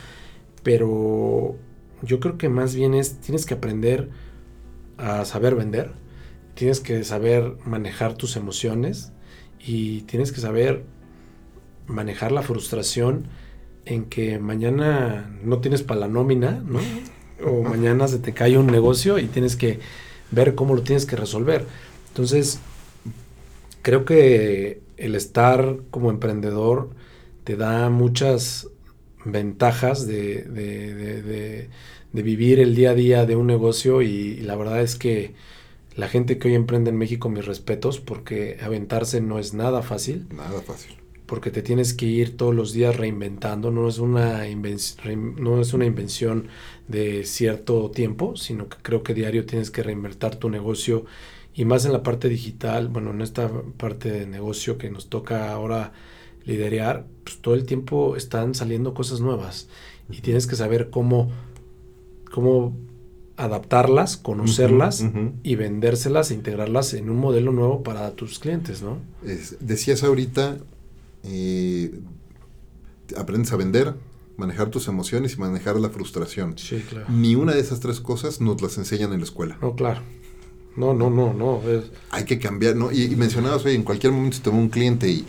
[0.62, 1.56] Pero
[2.02, 4.08] yo creo que más bien es, tienes que aprender
[4.98, 5.92] a saber vender,
[6.54, 9.12] tienes que saber manejar tus emociones
[9.58, 10.84] y tienes que saber
[11.86, 13.26] manejar la frustración
[13.84, 16.80] en que mañana no tienes para la nómina, ¿no?
[17.44, 19.80] O mañana se te cae un negocio y tienes que
[20.30, 21.66] ver cómo lo tienes que resolver.
[22.08, 22.60] Entonces,
[23.82, 26.90] creo que el estar como emprendedor
[27.44, 28.68] te da muchas
[29.24, 30.42] ventajas de,
[32.12, 35.34] de, vivir el día a día de un negocio y, la verdad es que
[35.96, 40.26] la gente que hoy emprende en México, mis respetos, porque aventarse no es nada fácil.
[40.34, 40.96] Nada fácil.
[41.26, 44.42] Porque te tienes que ir todos los días reinventando, no es una,
[45.36, 46.48] no es una invención
[46.88, 51.06] de cierto tiempo, sino que creo que diario tienes que reinventar tu negocio
[51.54, 55.52] y más en la parte digital, bueno, en esta parte de negocio que nos toca
[55.52, 55.92] ahora
[56.44, 59.68] liderar, pues todo el tiempo están saliendo cosas nuevas
[60.10, 61.30] y tienes que saber cómo,
[62.30, 62.76] cómo
[63.36, 65.04] adaptarlas, conocerlas
[65.42, 68.98] y vendérselas e integrarlas en un modelo nuevo para tus clientes, ¿no?
[69.60, 70.58] decías ahorita,
[71.24, 72.00] eh,
[73.16, 73.94] aprendes a vender,
[74.36, 76.56] manejar tus emociones y manejar la frustración.
[76.58, 77.06] Sí, claro.
[77.08, 79.58] Ni una de esas tres cosas nos las enseñan en la escuela.
[79.60, 80.00] No, claro.
[80.76, 81.60] No, no, no, no.
[82.10, 82.90] Hay que cambiar, ¿no?
[82.90, 85.24] Y, mencionabas, oye, en cualquier momento se te va un cliente y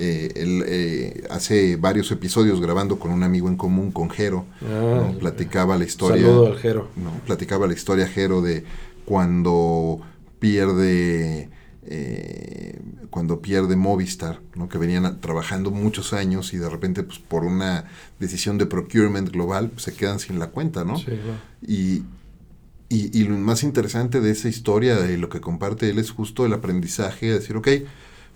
[0.00, 5.10] eh, él eh, hace varios episodios grabando con un amigo en común, con Jero, ah,
[5.18, 6.22] platicaba la historia.
[6.22, 6.88] Saludo al Jero.
[6.94, 7.10] ¿no?
[7.26, 8.62] Platicaba la historia Jero de
[9.04, 10.00] cuando
[10.38, 11.50] pierde
[11.84, 12.80] eh,
[13.10, 14.68] cuando pierde Movistar, ¿no?
[14.68, 17.86] que venían trabajando muchos años y de repente pues, por una
[18.20, 20.94] decisión de procurement global pues, se quedan sin la cuenta, ¿no?
[21.66, 22.04] y,
[22.88, 26.52] y, lo más interesante de esa historia y lo que comparte él es justo el
[26.52, 27.68] aprendizaje, de decir, ok,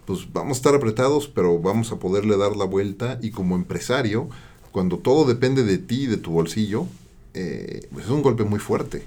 [0.04, 4.28] pues vamos a estar apretados, pero vamos a poderle dar la vuelta y como empresario,
[4.72, 6.86] cuando todo depende de ti y de tu bolsillo,
[7.34, 9.04] eh, pues es un golpe muy fuerte.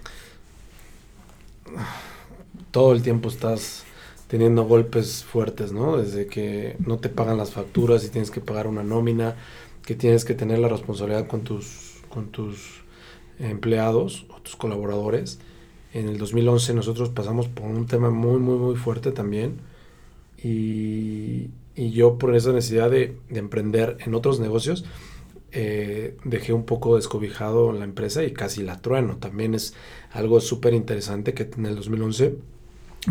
[2.71, 3.83] Todo el tiempo estás
[4.27, 5.97] teniendo golpes fuertes, ¿no?
[5.97, 9.35] Desde que no te pagan las facturas y tienes que pagar una nómina,
[9.85, 12.83] que tienes que tener la responsabilidad con tus, con tus
[13.39, 15.39] empleados o tus colaboradores.
[15.93, 19.59] En el 2011 nosotros pasamos por un tema muy, muy, muy fuerte también.
[20.45, 24.85] Y, y yo por esa necesidad de, de emprender en otros negocios,
[25.57, 29.17] eh, dejé un poco descobijado la empresa y casi la trueno.
[29.17, 29.73] También es
[30.11, 32.35] algo súper interesante que en el 2011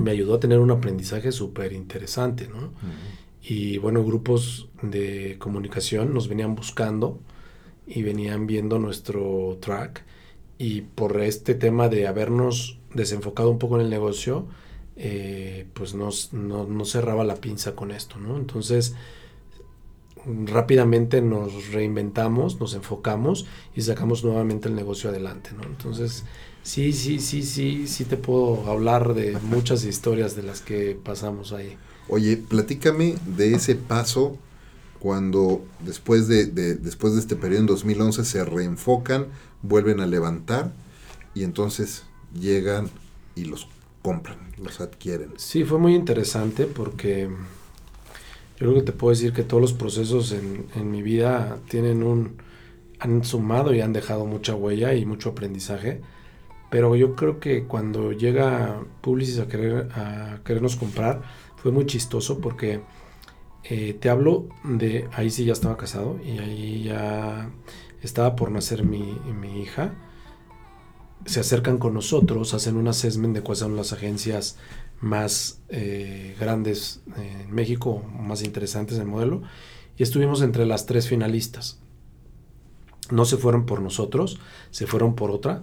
[0.00, 2.72] me ayudó a tener un aprendizaje súper interesante, ¿no?
[3.42, 7.18] Y bueno, grupos de comunicación nos venían buscando
[7.86, 10.04] y venían viendo nuestro track
[10.58, 14.46] y por este tema de habernos desenfocado un poco en el negocio,
[14.96, 18.36] eh, pues nos, no, cerraba la pinza con esto, ¿no?
[18.36, 18.94] Entonces,
[20.46, 25.64] rápidamente nos reinventamos, nos enfocamos y sacamos nuevamente el negocio adelante, ¿no?
[25.64, 26.24] Entonces,
[26.62, 31.52] sí, sí, sí, sí, sí te puedo hablar de muchas historias de las que pasamos
[31.52, 31.76] ahí.
[32.08, 34.38] Oye, platícame de ese paso
[35.04, 39.26] cuando después de, después de este periodo en 2011 se reenfocan,
[39.62, 40.72] vuelven a levantar
[41.34, 42.88] y entonces llegan
[43.34, 43.66] y los
[44.04, 45.32] compran, los adquieren.
[45.36, 50.30] Sí, fue muy interesante porque yo creo que te puedo decir que todos los procesos
[50.32, 52.36] en, en mi vida tienen un,
[53.00, 56.02] han sumado y han dejado mucha huella y mucho aprendizaje.
[56.70, 61.22] Pero yo creo que cuando llega Publicis a, querer, a querernos comprar,
[61.56, 62.82] fue muy chistoso porque
[63.64, 67.48] eh, te hablo de, ahí sí ya estaba casado y ahí ya
[68.02, 69.94] estaba por nacer mi, mi hija.
[71.26, 74.56] Se acercan con nosotros, hacen un assessment de cuáles son las agencias
[75.00, 79.42] más eh, grandes en México, más interesantes del modelo,
[79.96, 81.78] y estuvimos entre las tres finalistas.
[83.10, 84.38] No se fueron por nosotros,
[84.70, 85.62] se fueron por otra,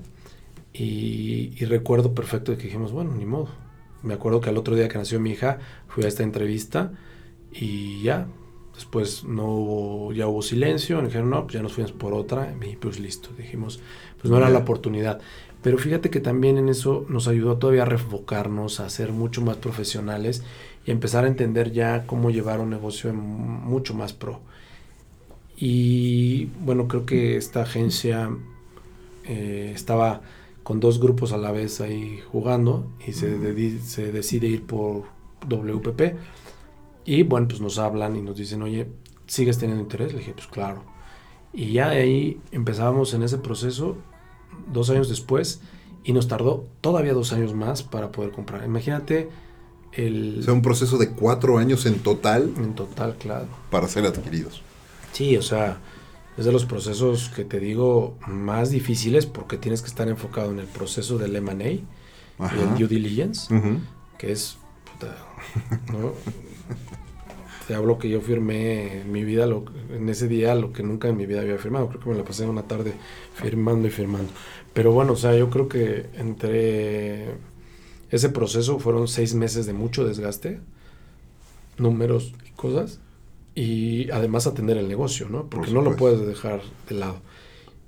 [0.74, 3.50] y, y recuerdo perfecto que dijimos, bueno, ni modo.
[4.04, 6.92] Me acuerdo que al otro día que nació mi hija, fui a esta entrevista,
[7.52, 8.28] y ya,
[8.74, 12.76] después no hubo, ya hubo silencio, dijeron, no, pues ya nos fuimos por otra, y
[12.78, 13.80] pues listo, dijimos,
[14.20, 15.22] pues no era la oportunidad.
[15.62, 19.58] Pero fíjate que también en eso nos ayudó todavía a refocarnos, a ser mucho más
[19.58, 20.44] profesionales
[20.86, 24.40] y empezar a entender ya cómo llevar un negocio mucho más pro.
[25.56, 28.32] Y bueno, creo que esta agencia
[29.26, 30.22] eh, estaba
[30.64, 35.04] con dos grupos a la vez ahí jugando y se, se decide ir por
[35.48, 36.02] WPP
[37.06, 38.88] y bueno, pues nos hablan y nos dicen, oye,
[39.26, 40.14] ¿sigues teniendo interés?
[40.14, 40.84] Le dije, pues claro.
[41.54, 43.98] Y ya de ahí empezábamos en ese proceso
[44.72, 45.62] dos años después
[46.04, 48.64] y nos tardó todavía dos años más para poder comprar.
[48.66, 49.30] Imagínate
[49.94, 50.40] el...
[50.40, 52.52] O sea, un proceso de cuatro años en total.
[52.58, 53.48] En total, claro.
[53.70, 54.62] Para ser adquiridos.
[55.12, 55.80] Sí, o sea,
[56.38, 60.60] es de los procesos que te digo más difíciles porque tienes que estar enfocado en
[60.60, 61.84] el proceso del M&A y
[62.40, 63.54] el due diligence,
[64.18, 64.58] que es...
[65.92, 66.14] ¿no?
[67.72, 71.08] Te hablo que yo firmé en mi vida, lo, en ese día, lo que nunca
[71.08, 71.88] en mi vida había firmado.
[71.88, 72.92] Creo que me la pasé una tarde
[73.34, 74.30] firmando y firmando.
[74.74, 77.28] Pero bueno, o sea, yo creo que entre
[78.10, 80.60] ese proceso fueron seis meses de mucho desgaste,
[81.78, 83.00] números y cosas,
[83.56, 85.50] y además atender el negocio, ¿no?
[85.50, 86.60] Porque no lo puedes dejar
[86.90, 87.22] de lado.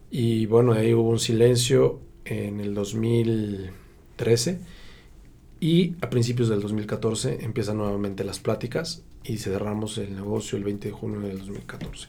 [0.09, 4.61] Y bueno, ahí hubo un silencio en el 2013
[5.59, 10.87] y a principios del 2014 empiezan nuevamente las pláticas y cerramos el negocio el 20
[10.89, 12.07] de junio del 2014.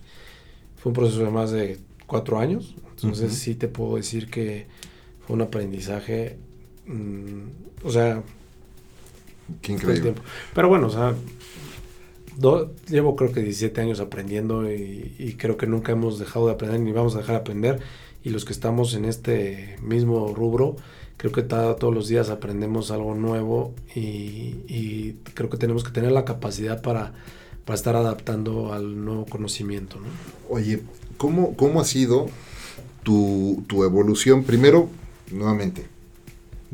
[0.77, 4.67] Fue un proceso de más de cuatro años, entonces sí te puedo decir que
[5.27, 6.39] fue un aprendizaje,
[6.87, 8.23] mm, o sea...
[9.61, 10.15] Qué increíble.
[10.55, 11.15] Pero bueno, o sea,
[12.89, 16.93] llevo creo que 17 años aprendiendo y, creo que nunca hemos dejado de aprender ni
[16.93, 17.81] vamos a dejar de aprender.
[18.23, 20.77] Y los que estamos en este mismo rubro,
[21.17, 26.25] creo que todos los días aprendemos algo nuevo y, creo que tenemos que tener la
[26.25, 27.13] capacidad para,
[27.65, 29.99] para estar adaptando al nuevo conocimiento.
[29.99, 30.07] ¿no?
[30.49, 30.83] Oye,
[31.17, 32.27] ¿cómo, ¿cómo ha sido
[33.03, 34.45] tu, tu evolución?
[34.45, 34.89] Primero,
[35.31, 35.87] nuevamente,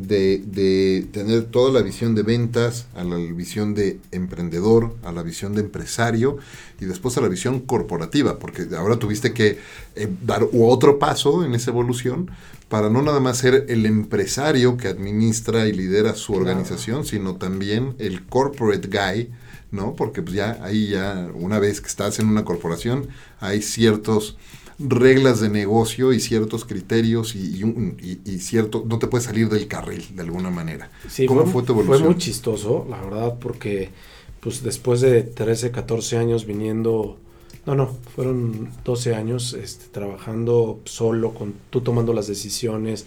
[0.07, 5.55] de, tener toda la visión de ventas, a la visión de emprendedor, a la visión
[5.55, 6.39] de empresario
[6.81, 9.59] y después a la visión corporativa, porque ahora tuviste que
[9.97, 12.31] eh, dar otro paso en esa evolución
[12.69, 17.97] para no nada más ser el empresario que administra y lidera su organización, sino también
[17.99, 19.31] el corporate guy,
[19.73, 19.95] ¿no?
[19.97, 23.09] Porque pues ya ahí ya, una vez que estás en una corporación,
[23.41, 24.37] hay ciertos
[24.89, 27.63] reglas de negocio y ciertos criterios y,
[28.25, 30.91] y, cierto, no te puedes salir del carril de alguna manera.
[31.09, 31.99] Sí, ¿Cómo fue, tu evolución?
[31.99, 33.91] Fue muy chistoso, la verdad, porque
[34.41, 37.19] pues después de 13, 14 años viniendo,
[37.67, 43.07] no, no, fueron 12 años este, trabajando solo, con tú tomando las decisiones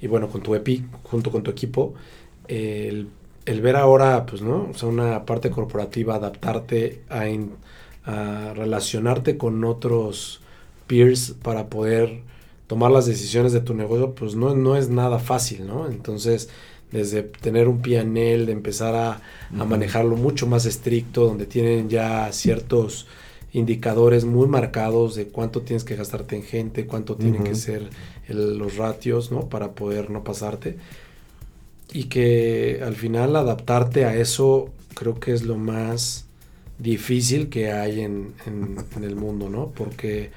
[0.00, 1.94] y bueno, con tu EPI, junto con tu equipo,
[2.46, 3.08] el,
[3.44, 4.68] el, ver ahora, pues, ¿no?
[4.70, 7.24] O sea, una parte corporativa, adaptarte a,
[8.04, 10.42] a relacionarte con otros
[10.88, 12.22] peers para poder
[12.66, 15.88] tomar las decisiones de tu negocio, pues no, no es nada fácil, ¿no?
[15.88, 16.48] Entonces,
[16.92, 19.20] desde tener un PNL, de empezar a,
[19.50, 23.06] manejarlo mucho más estricto, donde tienen ya ciertos
[23.52, 27.88] indicadores muy marcados de cuánto tienes que gastarte en gente, cuánto tienen que ser
[28.28, 29.48] los ratios, ¿no?
[29.48, 30.76] Para poder no pasarte.
[31.92, 36.26] Y que al final adaptarte a eso creo que es lo más
[36.78, 39.70] difícil que hay en, en el mundo, ¿no?
[39.70, 40.30] Porque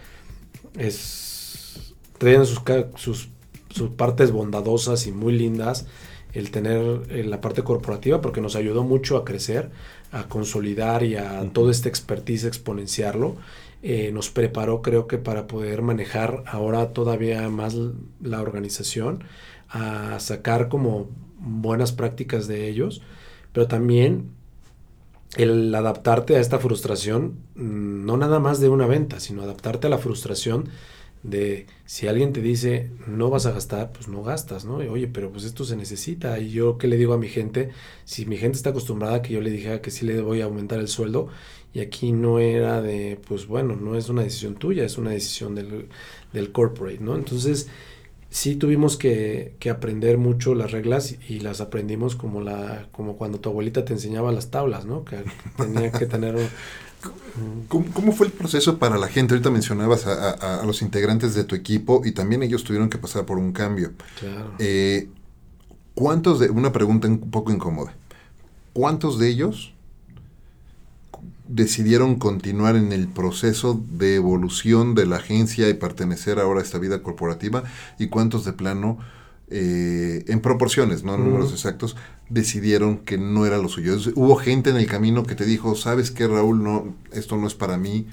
[0.77, 2.61] es traen sus,
[2.95, 3.29] sus,
[3.69, 5.87] sus, partes bondadosas y muy lindas
[6.33, 9.71] el tener eh, la parte corporativa porque nos ayudó mucho a crecer,
[10.11, 13.35] a consolidar y a todo este expertise exponenciarlo.
[13.83, 17.75] Eh, nos preparó creo que para poder manejar ahora todavía más
[18.21, 19.23] la organización,
[19.69, 21.09] a sacar como
[21.39, 23.01] buenas prácticas de ellos,
[23.51, 24.29] pero también
[25.37, 29.89] el adaptarte a esta frustración, mm, no nada más de una venta, sino adaptarte a
[29.89, 30.69] la frustración
[31.23, 34.77] de si alguien te dice no vas a gastar, pues no gastas, ¿no?
[34.77, 36.39] oye, pero pues esto se necesita.
[36.39, 37.69] Y yo qué le digo a mi gente,
[38.05, 40.45] si mi gente está acostumbrada a que yo le dijera que sí le voy a
[40.45, 41.29] aumentar el sueldo,
[41.73, 45.55] y aquí no era de, pues bueno, no es una decisión tuya, es una decisión
[45.55, 45.87] del,
[46.33, 47.15] del corporate, ¿no?
[47.15, 47.69] Entonces,
[48.31, 53.49] sí tuvimos que, aprender mucho las reglas y las aprendimos como la como cuando tu
[53.49, 55.05] abuelita te enseñaba las tablas, ¿no?
[55.05, 55.23] Que
[55.57, 56.35] tenía que tener...
[57.67, 59.33] ¿Cómo, fue el proceso para la gente?
[59.33, 63.39] Ahorita mencionabas a, los integrantes de tu equipo y también ellos tuvieron que pasar por
[63.39, 63.93] un cambio.
[64.19, 64.53] Claro.
[64.59, 65.09] Eh,
[65.95, 66.51] ¿Cuántos de...
[66.51, 67.95] Una pregunta un poco incómoda.
[68.73, 69.73] ¿Cuántos de ellos
[71.51, 76.79] decidieron continuar en el proceso de evolución de la agencia y pertenecer ahora a esta
[76.79, 77.63] vida corporativa
[77.99, 78.99] y cuántos de plano,
[79.49, 81.97] eh, en proporciones, no en números exactos,
[82.29, 83.97] decidieron que no era lo suyo.
[84.15, 87.53] Hubo gente en el camino que te dijo, sabes qué Raúl, no, esto no es
[87.53, 88.07] para mí.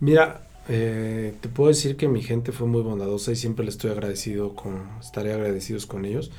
[0.00, 3.92] Mira, eh, te puedo decir que mi gente fue muy bondadosa y siempre le estoy
[3.92, 6.32] agradecido con, estaré agradecidos con ellos.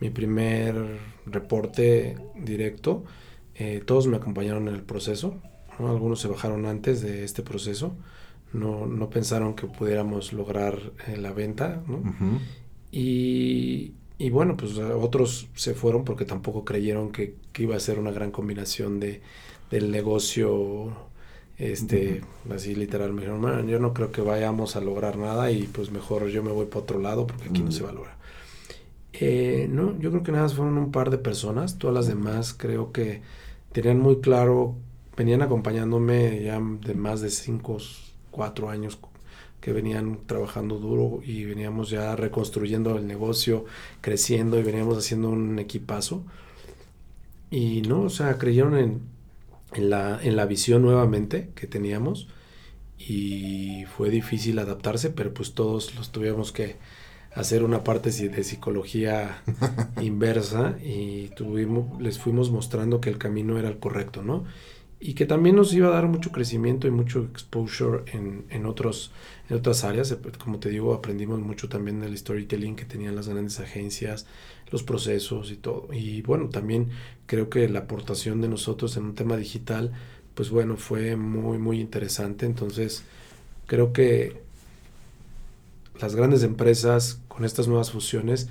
[0.00, 3.04] Mi primer reporte directo,
[3.54, 5.40] eh, todos me acompañaron en el proceso,
[5.86, 7.94] algunos se bajaron antes de este proceso,
[8.52, 11.82] no, no pensaron que pudiéramos lograr eh, la venta,
[12.90, 17.98] y, y, bueno, pues otros se fueron porque tampoco creyeron que, que, iba a ser
[17.98, 19.20] una gran combinación de,
[19.70, 20.92] del negocio,
[21.58, 25.90] este, así literal, me dijeron, yo no creo que vayamos a lograr nada y pues
[25.90, 28.16] mejor yo me voy para otro lado porque aquí no se va a lograr.
[29.12, 32.54] Eh, no, yo creo que nada más fueron un par de personas, todas las demás
[32.54, 33.20] creo que
[33.72, 34.76] tenían muy claro
[35.18, 37.78] venían acompañándome ya de más de 5,
[38.30, 38.98] 4 años
[39.60, 43.64] que venían trabajando duro y veníamos ya reconstruyendo el negocio,
[44.00, 46.22] creciendo y veníamos haciendo un equipazo.
[47.50, 49.00] Y no, o sea, creyeron en,
[49.72, 52.28] en la, en la visión nuevamente que teníamos
[52.96, 56.76] y fue difícil adaptarse, pero pues todos los tuvimos que
[57.34, 59.42] hacer una parte de psicología
[60.00, 64.44] inversa y tuvimos, les fuimos mostrando que el camino era el correcto, ¿no?
[65.00, 69.12] Y que también nos iba a dar mucho crecimiento y mucho exposure en, en, otros,
[69.48, 70.16] en otras áreas.
[70.42, 74.26] Como te digo, aprendimos mucho también del storytelling que tenían las grandes agencias,
[74.72, 75.88] los procesos y todo.
[75.92, 76.88] Y bueno, también
[77.26, 79.92] creo que la aportación de nosotros en un tema digital,
[80.34, 82.44] pues bueno, fue muy, muy interesante.
[82.46, 83.04] Entonces,
[83.66, 84.42] creo que
[86.00, 88.48] las grandes empresas con estas nuevas fusiones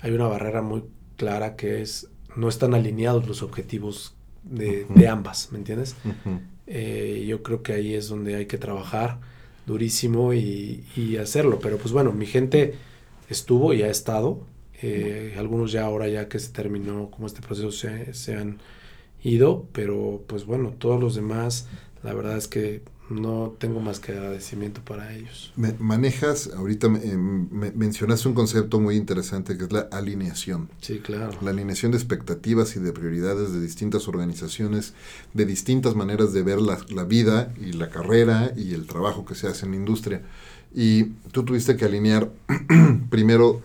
[0.00, 0.84] hay una barrera muy
[1.16, 4.14] clara que es no están alineados los objetivos
[4.50, 5.96] de, ambas, ¿me entiendes?
[6.66, 9.20] Eh, yo creo que ahí es donde hay que trabajar
[9.66, 10.84] durísimo y,
[11.20, 11.58] hacerlo.
[11.60, 12.74] Pero pues bueno, mi gente
[13.28, 14.40] estuvo y ha estado.
[14.80, 18.58] Eh, algunos ya ahora ya que se terminó como este proceso se, se han
[19.22, 21.66] ido, pero pues bueno, todos los demás,
[22.02, 25.52] la verdad es que no tengo más que agradecimiento para ellos.
[25.78, 30.68] manejas, ahorita me, mencionaste un concepto muy interesante que es la alineación.
[30.80, 31.38] Sí, claro.
[31.42, 34.94] La alineación de expectativas y de prioridades de distintas organizaciones,
[35.34, 39.34] de distintas maneras de ver la, la vida y la carrera y el trabajo que
[39.34, 40.22] se hace en la industria.
[40.74, 42.30] Y tú tuviste que alinear
[43.10, 43.62] primero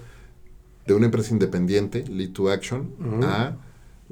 [0.85, 2.89] de una empresa independiente, Lead to Action,
[3.23, 3.55] a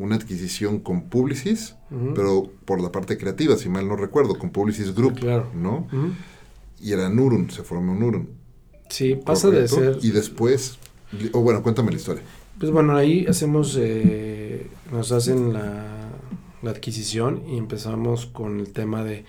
[0.01, 1.75] una adquisición con Publicis,
[2.15, 5.19] pero por la parte creativa, si mal no recuerdo, con Publicis Group,
[5.53, 5.87] ¿no?
[6.81, 8.29] Y era Nurun, se formó Nurun.
[8.89, 9.99] Sí, pasa de ser...
[10.01, 10.77] Y después,
[11.31, 12.23] o bueno, cuéntame la historia.
[12.59, 16.09] Pues bueno, ahí hacemos, eh, nos hacen la,
[16.61, 19.25] la, adquisición y empezamos con el tema de,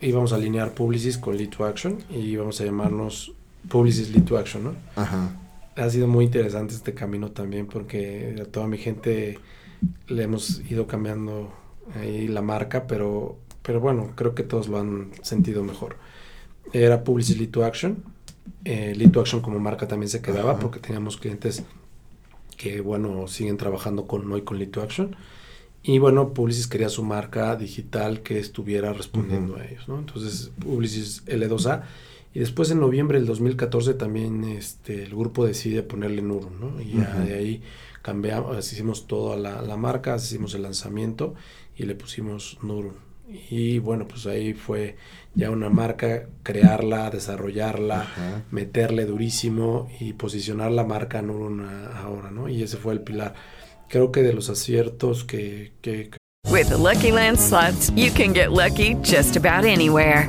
[0.00, 3.32] íbamos a alinear Publicis con Lead to Action y íbamos a llamarnos
[3.68, 4.74] Publicis Lead to Action, ¿no?
[4.96, 5.38] Ajá.
[5.76, 9.38] Ha sido muy interesante este camino también porque a toda mi gente
[10.08, 11.52] le hemos ido cambiando
[11.94, 15.96] ahí la marca, pero, pero bueno, creo que todos lo han sentido mejor.
[16.72, 18.02] Era Publicis to Action.
[18.64, 21.64] Eh, Lead to Action como marca también se quedaba porque teníamos clientes
[22.56, 25.16] que, bueno, siguen trabajando con hoy con Lead to Action.
[25.82, 29.98] Y bueno, Publicis quería su marca digital que estuviera respondiendo a ellos, ¿no?
[29.98, 31.82] Entonces, Publicis L2A.
[32.34, 36.80] Y después en noviembre del 2014 también este, el grupo decide ponerle Nuro, ¿no?
[36.80, 37.62] Y ya de ahí
[38.02, 41.34] cambiamos, hicimos toda la, la, marca, hicimos el lanzamiento
[41.76, 42.96] y le pusimos Nurun.
[43.50, 44.96] Y bueno, pues ahí fue
[45.34, 52.48] ya una marca, crearla, desarrollarla, meterle durísimo y posicionar la marca Nurun ahora, ¿no?
[52.48, 53.34] Y ese fue el pilar.
[53.88, 55.72] Creo que de los aciertos que...
[55.80, 56.18] que, que...
[56.50, 60.28] With the Lucky Land slots, you can get lucky just about anywhere.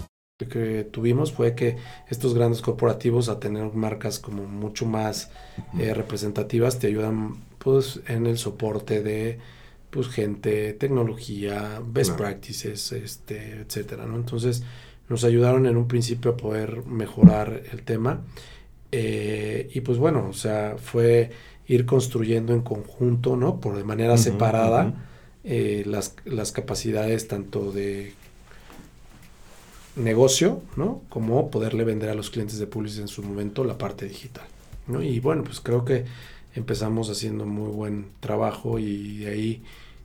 [0.47, 1.77] Que tuvimos fue que
[2.09, 5.31] estos grandes corporativos a tener marcas como mucho más
[5.79, 9.39] eh, representativas te ayudan pues en el soporte de
[9.89, 14.15] pues gente, tecnología, best practices, este, etcétera, ¿no?
[14.15, 14.63] Entonces
[15.09, 18.21] nos ayudaron en un principio a poder mejorar el tema
[18.91, 21.31] eh, y pues bueno, o sea, fue
[21.67, 23.59] ir construyendo en conjunto, ¿no?
[23.59, 24.93] Por de manera separada
[25.43, 28.13] eh, las, las capacidades tanto de
[29.95, 31.01] negocio, ¿no?
[31.09, 34.45] Como poderle vender a los clientes de Publicis en su momento la parte digital,
[34.87, 35.01] ¿no?
[35.01, 36.05] Y bueno, pues creo que
[36.55, 39.63] empezamos haciendo muy buen trabajo y de ahí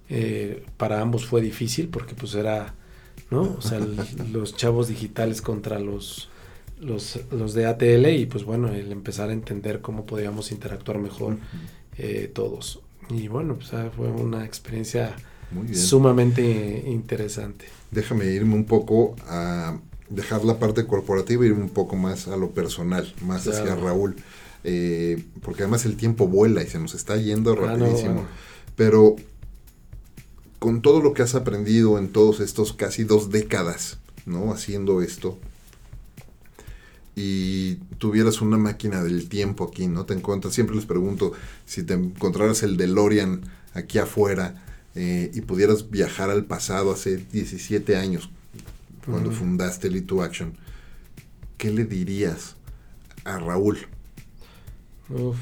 [0.09, 2.75] eh, para ambos fue difícil porque pues era,
[3.31, 3.57] ¿no?
[3.59, 3.81] O sea,
[4.33, 6.31] los chavos digitales contra los,
[6.81, 11.39] los, los, de ATL y pues bueno, el empezar a entender cómo podíamos interactuar mejor
[11.99, 12.81] eh, todos.
[13.09, 15.15] Y bueno, pues fue una experiencia
[15.73, 19.79] sumamente interesante déjame irme un poco a
[20.09, 24.17] dejar la parte corporativa y irme un poco más a lo personal, más hacia Raúl.
[24.65, 28.25] Eh, porque además el tiempo vuela y se nos está yendo ah, rapidísimo.
[28.75, 29.17] Pero
[30.59, 34.53] con todo lo que has aprendido en todos estos casi dos décadas, ¿no?
[34.53, 35.39] Haciendo esto.
[37.15, 40.05] Y tuvieras una máquina del tiempo aquí, ¿no?
[40.05, 41.33] Te encuentras, siempre les pregunto,
[41.65, 44.66] si te encontraras el DeLorean aquí afuera,
[44.97, 48.31] eh, y pudieras viajar al pasado hace 17 años,
[49.05, 50.57] cuando fundaste Lead Action,
[51.59, 52.57] ¿qué le dirías
[53.25, 53.79] a Raúl?
[55.11, 55.37] Uf.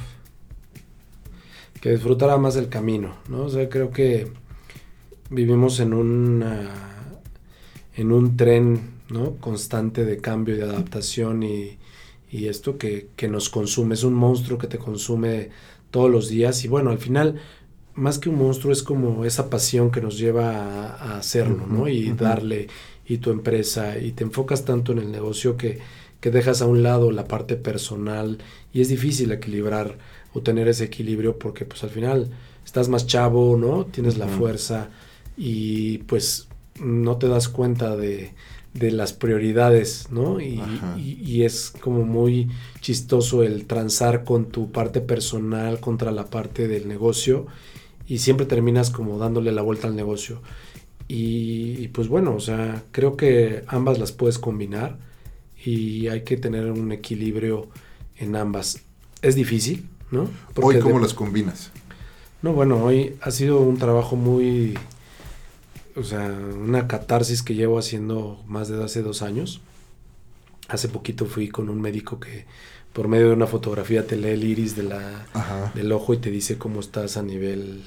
[1.81, 3.45] Que disfrutara más del camino, ¿no?
[3.45, 4.31] O sea, creo que
[5.31, 6.45] vivimos en un
[7.97, 9.37] en un tren ¿no?
[9.37, 11.79] constante de cambio y de adaptación y,
[12.31, 13.95] y esto que, que, nos consume.
[13.95, 15.51] Es un monstruo que te consume
[15.91, 17.41] todos los días y bueno, al final,
[17.95, 21.89] más que un monstruo, es como esa pasión que nos lleva a, hacerlo, ¿no?
[21.89, 22.69] Y darle,
[23.07, 25.79] y tu empresa, y te enfocas tanto en el negocio que,
[26.21, 28.39] que dejas a un lado la parte personal
[28.73, 29.99] y es difícil equilibrar
[30.33, 32.31] o tener ese equilibrio porque pues al final
[32.65, 33.85] estás más chavo, ¿no?
[33.85, 34.89] Tienes la fuerza
[35.37, 36.49] y pues
[36.81, 38.33] no te das cuenta de,
[38.73, 40.41] de las prioridades, ¿no?
[40.41, 40.63] Y,
[40.97, 42.49] y, es como muy
[42.81, 47.47] chistoso el transar con tu parte personal contra la parte del negocio
[48.07, 50.41] y siempre terminas como dándole la vuelta al negocio.
[51.09, 54.99] Y, y, pues bueno, o sea, creo que ambas las puedes combinar
[55.65, 57.69] y hay que tener un equilibrio
[58.17, 58.81] en ambas.
[59.23, 60.29] Es difícil, ¿no?
[60.57, 61.71] Hoy, ¿cómo las combinas?
[62.43, 64.75] No, bueno, hoy ha sido un trabajo muy,
[65.97, 69.61] o sea, una catarsis que llevo haciendo más de hace dos años.
[70.69, 72.47] Hace poquito fui con un médico que
[72.95, 75.27] por medio de una fotografía te lee el iris de la,
[75.75, 77.83] del ojo y te dice cómo estás a nivel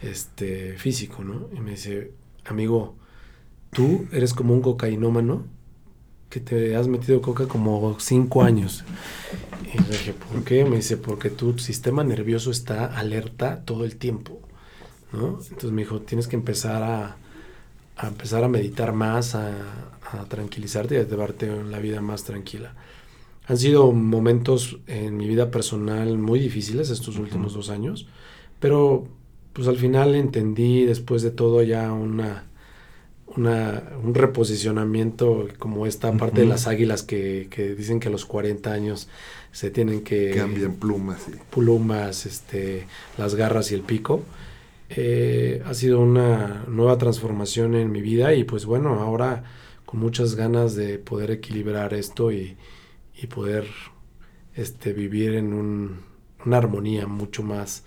[0.00, 1.50] este, físico, ¿no?
[1.54, 2.12] Y me dice,
[2.46, 2.96] amigo,
[3.72, 5.44] tú eres como un cocainómano
[6.30, 8.84] que te has metido coca como cinco años.
[9.70, 10.64] Y le dije, ¿por qué?
[10.64, 14.40] Me dice, porque tu sistema nervioso está alerta todo el tiempo,
[15.12, 15.40] ¿no?
[15.42, 17.16] Entonces me dijo, tienes que empezar a,
[17.98, 19.52] a empezar a meditar más, a,
[20.10, 22.74] a tranquilizarte y a llevarte la vida más tranquila.
[23.48, 28.06] Han sido momentos en mi vida personal muy difíciles estos últimos dos años,
[28.60, 29.08] pero
[29.54, 32.44] pues al final entendí después de todo ya una
[33.36, 38.24] una, un reposicionamiento como esta parte de las águilas que, que, dicen que a los
[38.24, 39.08] 40 años
[39.52, 40.32] se tienen que...
[40.34, 41.26] Cambian plumas.
[41.50, 42.86] Plumas, este,
[43.16, 44.22] las garras y el pico.
[44.90, 49.44] Eh, ha sido una nueva transformación en mi vida y pues bueno, ahora
[49.84, 52.56] con muchas ganas de poder equilibrar esto y,
[53.20, 53.66] y poder
[54.54, 56.00] este, vivir en un,
[56.44, 57.84] una armonía mucho más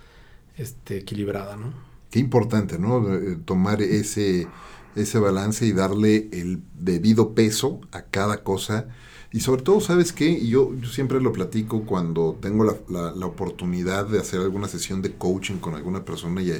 [0.57, 1.73] este, equilibrada, ¿no?
[2.09, 3.13] Qué importante, ¿no?
[3.13, 4.47] Eh, tomar ese
[4.95, 8.87] ese balance y darle el debido peso a cada cosa.
[9.31, 10.45] Y sobre todo, ¿sabes qué?
[10.45, 15.13] Yo, yo siempre lo platico cuando tengo la, la, oportunidad de hacer alguna sesión de
[15.13, 16.51] coaching con alguna persona y,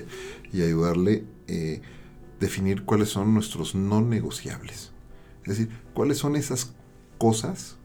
[0.53, 1.82] y ayudarle eh,
[2.39, 4.91] definir cuáles son nuestros no negociables.
[5.43, 6.74] Es decir, cuáles son esas
[7.17, 7.78] cosas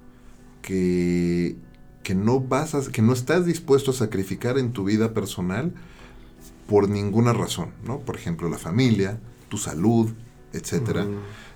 [0.67, 1.57] que,
[2.03, 5.73] que, no vas a, que no estás dispuesto a sacrificar en tu vida personal
[6.67, 8.01] por ninguna razón, ¿no?
[8.01, 10.11] Por ejemplo, la familia, tu salud,
[10.53, 11.07] etcétera.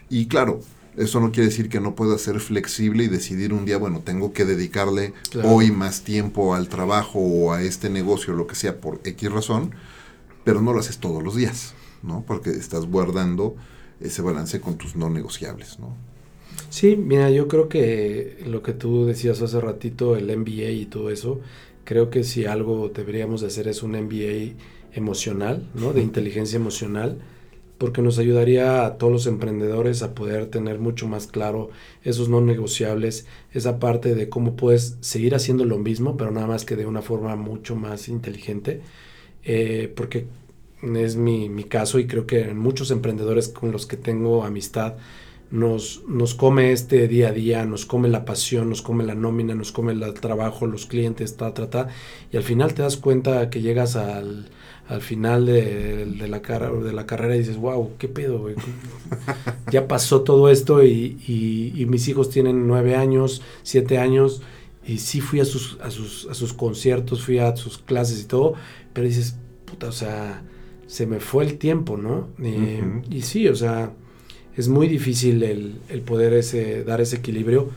[0.09, 0.61] Y claro,
[0.97, 4.33] eso no quiere decir que no pueda ser flexible y decidir un día, bueno, tengo
[4.33, 9.01] que dedicarle hoy más tiempo al trabajo o a este negocio, lo que sea, por
[9.03, 9.75] X razón,
[10.45, 12.23] pero no lo haces todos los días, ¿no?
[12.25, 13.57] Porque estás guardando
[13.99, 15.97] ese balance con tus no negociables, ¿no?
[16.71, 21.11] Sí, mira, yo creo que lo que tú decías hace ratito, el MBA y todo
[21.11, 21.41] eso,
[21.85, 24.55] creo que si algo deberíamos de hacer es un MBA
[24.93, 25.93] emocional, ¿no?
[25.93, 27.19] De inteligencia emocional
[27.81, 31.71] porque nos ayudaría a todos los emprendedores a poder tener mucho más claro
[32.05, 36.67] esos no negociables, esa parte de cómo puedes seguir haciendo lo mismo, pero nada más
[36.67, 38.83] que de una forma mucho más inteligente,
[39.45, 40.27] eh, porque
[40.83, 44.97] es mi, mi, caso y creo que muchos emprendedores con los que tengo amistad
[45.51, 49.55] nos, nos come este día a día, nos come la pasión, nos come la nómina,
[49.55, 51.89] nos come el trabajo, los clientes, ta, ta, ta,
[52.33, 54.49] y al final te das cuenta que llegas al
[54.91, 58.49] al final de, la, de la carrera dices, wow, qué pedo,
[59.71, 64.43] ya pasó todo esto y, mis hijos tienen nueve años, siete años,
[64.85, 68.25] y sí fui a sus, a sus, a sus conciertos, fui a sus clases y
[68.25, 68.55] todo,
[68.93, 70.43] pero dices, puta, o sea,
[70.89, 72.27] se me fue el tiempo, ¿no?
[72.43, 73.93] Eh, y sí, o sea,
[74.61, 77.71] es muy difícil el, poder ese, dar ese equilibrio.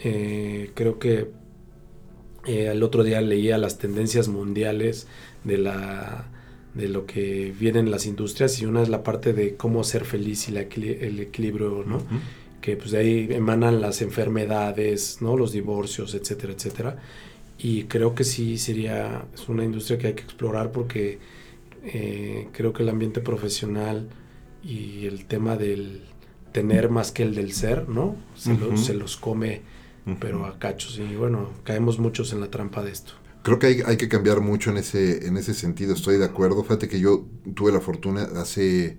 [0.00, 1.28] Eh, creo que
[2.46, 5.06] eh, el otro día leía las tendencias mundiales
[5.44, 6.30] de la
[6.74, 10.48] de lo que vienen las industrias y una es la parte de cómo ser feliz
[10.48, 12.02] y la, el equilibrio, ¿no?
[12.60, 15.36] Que pues de ahí emanan las enfermedades, ¿no?
[15.36, 16.96] Los divorcios, etcétera, etcétera.
[17.58, 21.20] Y creo que sí sería, es una industria que hay que explorar porque
[21.84, 24.08] eh, creo que el ambiente profesional
[24.64, 26.02] y el tema del
[26.54, 28.14] tener más que el del ser, ¿no?
[28.36, 29.62] Se, se los come,
[30.20, 31.00] pero a cachos.
[31.00, 33.14] Y bueno, caemos muchos en la trampa de esto.
[33.42, 36.62] Creo que hay, hay, que cambiar mucho en ese, en ese sentido, estoy de acuerdo.
[36.62, 37.26] Fíjate que yo
[37.56, 38.96] tuve la fortuna hace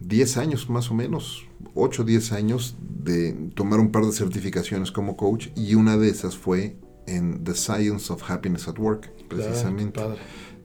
[0.00, 4.92] 10 años más o menos, 8 o 10 años, de tomar un par de certificaciones
[4.92, 6.76] como coach y una de esas fue
[7.06, 9.98] en The Science of Happiness at Work, precisamente.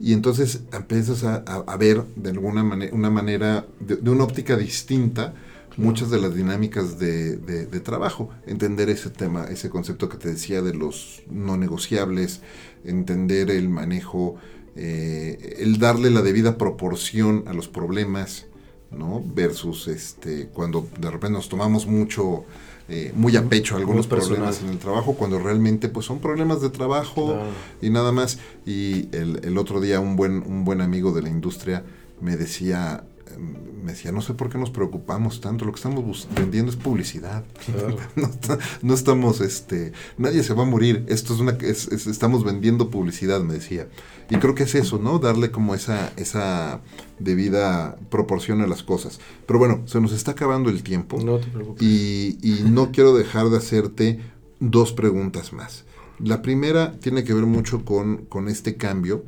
[0.01, 5.35] Y entonces empiezas a, a, ver de alguna manera, una manera, de, una óptica distinta,
[5.77, 10.63] muchas de las dinámicas de, de, trabajo, entender ese tema, ese concepto que te decía
[10.63, 12.41] de los no negociables,
[12.83, 14.37] entender el manejo,
[14.75, 18.47] eh, el darle la debida proporción a los problemas,
[18.89, 19.23] ¿no?
[19.35, 22.43] Versus este, cuando de repente nos tomamos mucho
[22.89, 26.69] eh, muy a pecho algunos problemas en el trabajo, cuando realmente pues son problemas de
[26.69, 27.37] trabajo
[27.81, 28.39] y nada más.
[28.65, 31.83] Y el, el, otro día un buen, un buen amigo de la industria
[32.21, 33.03] me decía,
[33.37, 37.43] me decía, no sé por qué nos preocupamos tanto, lo que estamos vendiendo es publicidad.
[38.81, 43.55] no, estamos, este, nadie se va a morir, esto es una, estamos vendiendo publicidad, me
[43.55, 43.87] decía.
[44.29, 45.19] Y creo que es eso, ¿no?
[45.19, 46.81] Darle como esa, esa
[47.19, 49.19] debida proporción a las cosas.
[49.45, 51.19] Pero bueno, se nos está acabando el tiempo.
[51.21, 51.81] No te preocupes.
[51.85, 54.19] Y, y no quiero dejar de hacerte
[54.59, 55.83] dos preguntas más.
[56.19, 59.25] La primera tiene que ver mucho con, con este cambio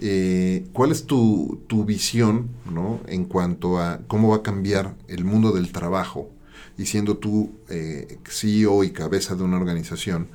[0.00, 3.00] eh, ¿Cuál es tu, visión ¿no?
[3.06, 6.30] en cuanto a cómo va a cambiar el mundo del trabajo
[6.78, 10.28] y siendo tú eh, CEO y cabeza de una organización,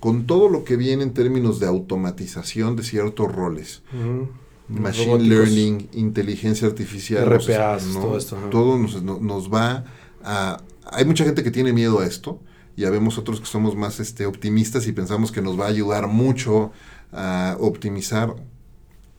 [0.00, 3.82] con todo lo que viene en términos de automatización de ciertos roles?
[4.68, 8.36] Machine Learning, inteligencia artificial, RPAs, todo esto.
[8.50, 9.84] Todo nos, va
[10.24, 10.62] a...
[10.90, 12.40] Hay mucha gente que tiene miedo a esto,
[12.76, 16.06] ya vemos otros que somos más este, optimistas y pensamos que nos va a ayudar
[16.06, 16.72] mucho
[17.12, 18.34] a optimizar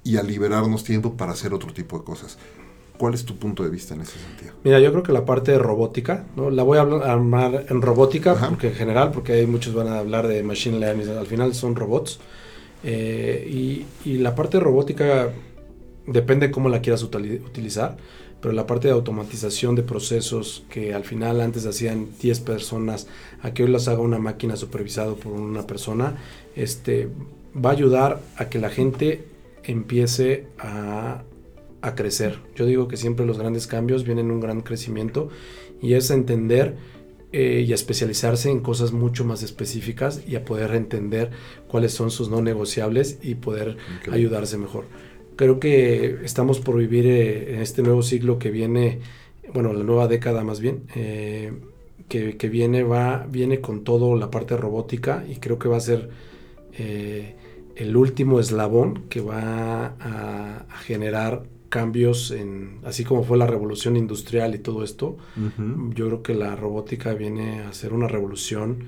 [0.04, 2.38] y a liberarnos tiempo para hacer otro tipo de cosas.
[2.97, 4.54] ¿Cuál es tu punto de vista en ese sentido?
[4.64, 6.49] Mira, yo creo que la parte de robótica, ¿no?
[6.49, 10.28] la voy a armar en robótica, porque en general, porque hay muchos van a hablar
[10.28, 12.20] de machine learning, al final son robots.
[12.84, 15.30] Eh, y, y, la parte de robótica
[16.06, 17.97] depende cómo la quieras utilizar,
[18.41, 23.08] pero la parte de automatización de procesos que al final antes hacían 10 personas,
[23.41, 26.18] a que hoy las haga una máquina supervisado por una persona,
[26.56, 27.08] este,
[27.56, 29.32] va a ayudar a que la gente
[29.64, 31.24] empiece a,
[31.95, 32.39] crecer.
[32.55, 35.28] Yo digo que siempre los grandes cambios vienen un gran crecimiento
[35.82, 36.78] y es entender
[37.34, 41.32] eh, y a especializarse en cosas mucho más específicas y a poder entender
[41.68, 43.76] cuáles son sus no negociables y poder
[44.09, 44.86] ayudarse mejor.
[45.36, 49.01] Creo que estamos por vivir eh, en este nuevo siglo que viene,
[49.53, 51.51] bueno, la nueva década más bien, eh,
[52.07, 55.82] que, que, viene, va, viene con todo la parte robótica y creo que va a
[55.82, 56.09] ser
[57.76, 64.53] el último eslabón que va a, generar cambios en, así como fue la revolución industrial
[64.53, 65.17] y todo esto,
[65.95, 68.86] yo creo que la robótica viene a ser una revolución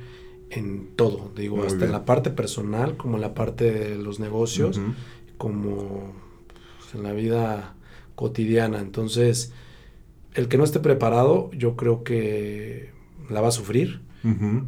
[0.52, 4.80] en todo, digo, hasta en la parte personal, como en la parte de los negocios,
[5.38, 6.14] como
[6.80, 7.76] pues, en la vida
[8.16, 8.80] cotidiana.
[8.80, 9.52] Entonces,
[10.34, 12.92] el que no esté preparado, yo creo que
[13.30, 14.02] la va a sufrir.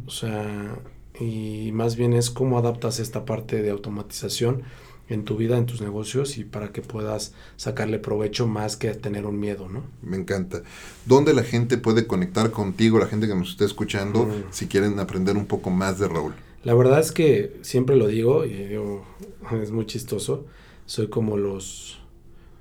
[0.06, 0.78] O sea,
[1.20, 4.62] y más bien es cómo adaptas esta parte de automatización
[5.08, 9.26] en tu vida, en tus negocios y para que puedas sacarle provecho más que tener
[9.26, 9.84] un miedo, ¿no?
[10.02, 10.62] Me encanta.
[11.06, 14.44] ¿Dónde la gente puede conectar contigo, la gente que nos esté escuchando, mm.
[14.50, 16.34] si quieren aprender un poco más de Raúl?
[16.64, 19.04] La verdad es que siempre lo digo y digo,
[19.62, 20.44] es muy chistoso.
[20.86, 21.97] Soy como los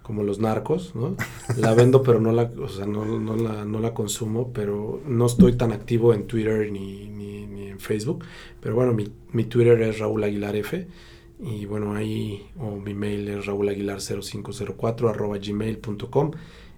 [0.08, 1.18] como los narcos, ¿no?
[1.58, 5.26] La vendo, pero no la, o sea, no, no, la, no la consumo, pero no
[5.26, 8.24] estoy tan activo en Twitter ni, ni, en Facebook.
[8.62, 10.88] Pero bueno, mi, mi, Twitter es Raúl Aguilar F.
[11.42, 16.32] Y bueno, ahí, o mi mail es raúlaguilar0504 arroba gmail.com.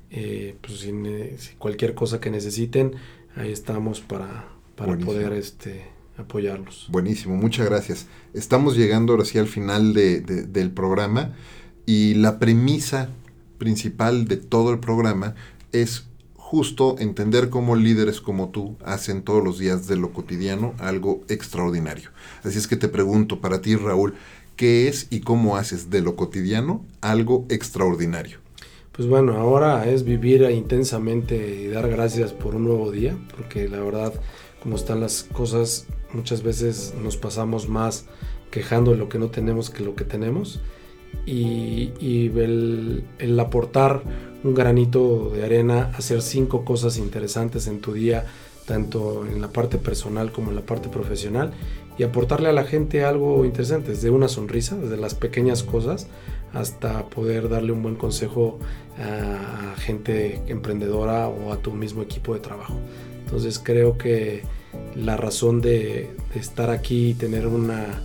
[0.09, 2.95] Eh, pues si, cualquier cosa que necesiten,
[3.35, 5.85] ahí estamos para, para poder este,
[6.17, 6.87] apoyarlos.
[6.89, 8.07] Buenísimo, muchas gracias.
[8.33, 11.35] Estamos llegando ahora sí al final de, del programa.
[11.85, 13.09] Y la premisa
[13.59, 15.35] principal de todo el programa
[15.71, 16.05] es
[16.35, 22.09] justo entender cómo líderes como tú hacen todos los días de lo cotidiano algo extraordinario.
[22.43, 24.15] Así es que te pregunto para ti, Raúl,
[24.55, 28.39] ¿qué es y cómo haces de lo cotidiano algo extraordinario?
[28.93, 33.79] Pues bueno, ahora es vivir intensamente y dar gracias por un nuevo día, porque la
[33.79, 34.13] verdad,
[34.63, 38.05] como están las cosas, muchas veces nos pasamos más
[38.49, 40.59] quejando de lo que no tenemos que lo que tenemos
[41.25, 44.01] y, el, aportar
[44.43, 48.25] un granito de arena, hacer cinco cosas interesantes en tu día,
[48.65, 51.51] tanto en la parte personal como en la parte profesional,
[51.97, 56.07] y aportarle a la gente algo interesante, desde una sonrisa, desde las pequeñas cosas,
[56.53, 58.59] hasta poder darle un buen consejo
[58.97, 62.73] a gente emprendedora o a tu mismo equipo de trabajo.
[63.25, 64.43] Entonces creo que
[64.95, 68.01] la razón de estar aquí y tener una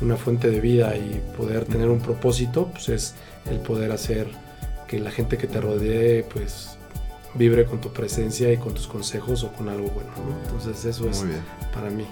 [0.00, 3.14] una fuente de vida y poder tener un propósito, pues es
[3.50, 4.28] el poder hacer
[4.88, 6.78] que la gente que te rodee, pues
[7.34, 10.10] vibre con tu presencia y con tus consejos o con algo bueno.
[10.44, 11.24] Entonces eso es
[11.72, 12.06] para mí.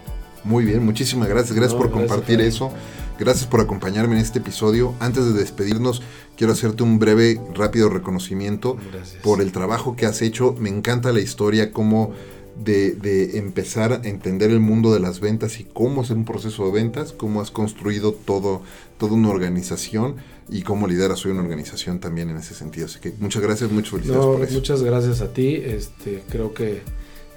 [0.44, 1.54] Muy bien, muchísimas gracias.
[1.54, 2.72] Gracias por compartir eso.
[3.18, 4.94] Gracias por acompañarme en este episodio.
[4.98, 6.02] Antes de despedirnos,
[6.36, 9.22] quiero hacerte un breve, rápido reconocimiento Gracias.
[9.22, 10.56] por el trabajo que has hecho.
[10.58, 12.12] Me encanta la historia, cómo
[12.57, 16.66] de, de empezar a entender el mundo de las ventas y cómo es un proceso
[16.66, 18.62] de ventas, cómo has construido todo,
[18.98, 20.16] toda una organización
[20.48, 22.86] y cómo lideras hoy una organización también en ese sentido.
[22.86, 24.55] Así que muchas gracias, muchas felicidades No, por eso.
[24.55, 25.57] muchas gracias a ti.
[25.57, 26.82] Este, creo que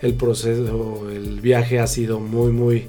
[0.02, 2.88] el proceso, el viaje ha sido muy, muy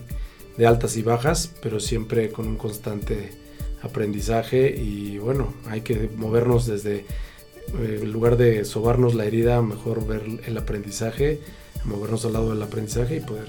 [0.56, 3.30] de altas y bajas, pero siempre con un constante
[3.82, 7.04] aprendizaje y bueno, hay que movernos desde
[7.78, 11.40] eh, en lugar de sobarnos la herida, mejor ver el aprendizaje,
[11.84, 13.48] movernos al lado del aprendizaje y poder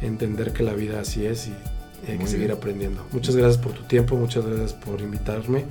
[0.00, 1.52] entender que la vida así es y
[2.08, 2.56] hay Muy que seguir bien.
[2.58, 3.06] aprendiendo.
[3.12, 5.64] Muchas gracias por tu tiempo, muchas gracias por invitarme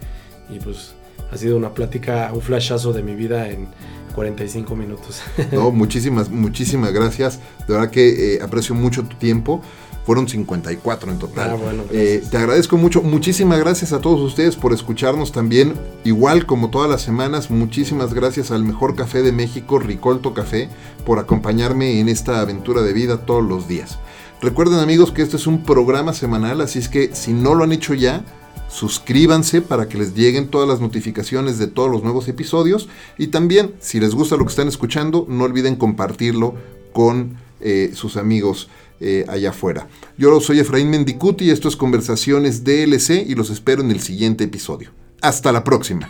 [0.54, 0.94] y pues
[1.32, 3.68] ha sido una plática, un flashazo de mi vida en
[4.16, 5.22] 45 minutos.
[5.52, 7.40] No, muchísimas, muchísimas gracias.
[7.68, 9.62] De verdad que eh, aprecio mucho tu tiempo.
[10.08, 11.50] Fueron 54 en total.
[11.50, 13.02] Ah, bueno, Eh, te agradezco mucho.
[13.02, 15.74] Muchísimas gracias a todos ustedes por escucharnos también.
[16.06, 20.70] Igual como todas las semanas, muchísimas gracias al mejor café de México, Ricolto Café,
[21.06, 24.00] por acompañarme en esta aventura de vida todos los días.
[24.42, 27.74] Recuerden amigos que este es un programa semanal, así es que si no lo han
[27.74, 28.24] hecho ya,
[28.70, 32.88] suscríbanse para que les lleguen todas las notificaciones de todos los nuevos episodios
[33.18, 36.56] y también si les gusta lo que están escuchando no olviden compartirlo
[36.94, 38.70] con eh, sus amigos
[39.00, 39.88] eh, allá afuera.
[40.18, 44.44] Yo soy Efraín Mendicuti y esto es Conversaciones DLC y los espero en el siguiente
[44.44, 44.92] episodio.
[45.22, 46.10] Hasta la próxima.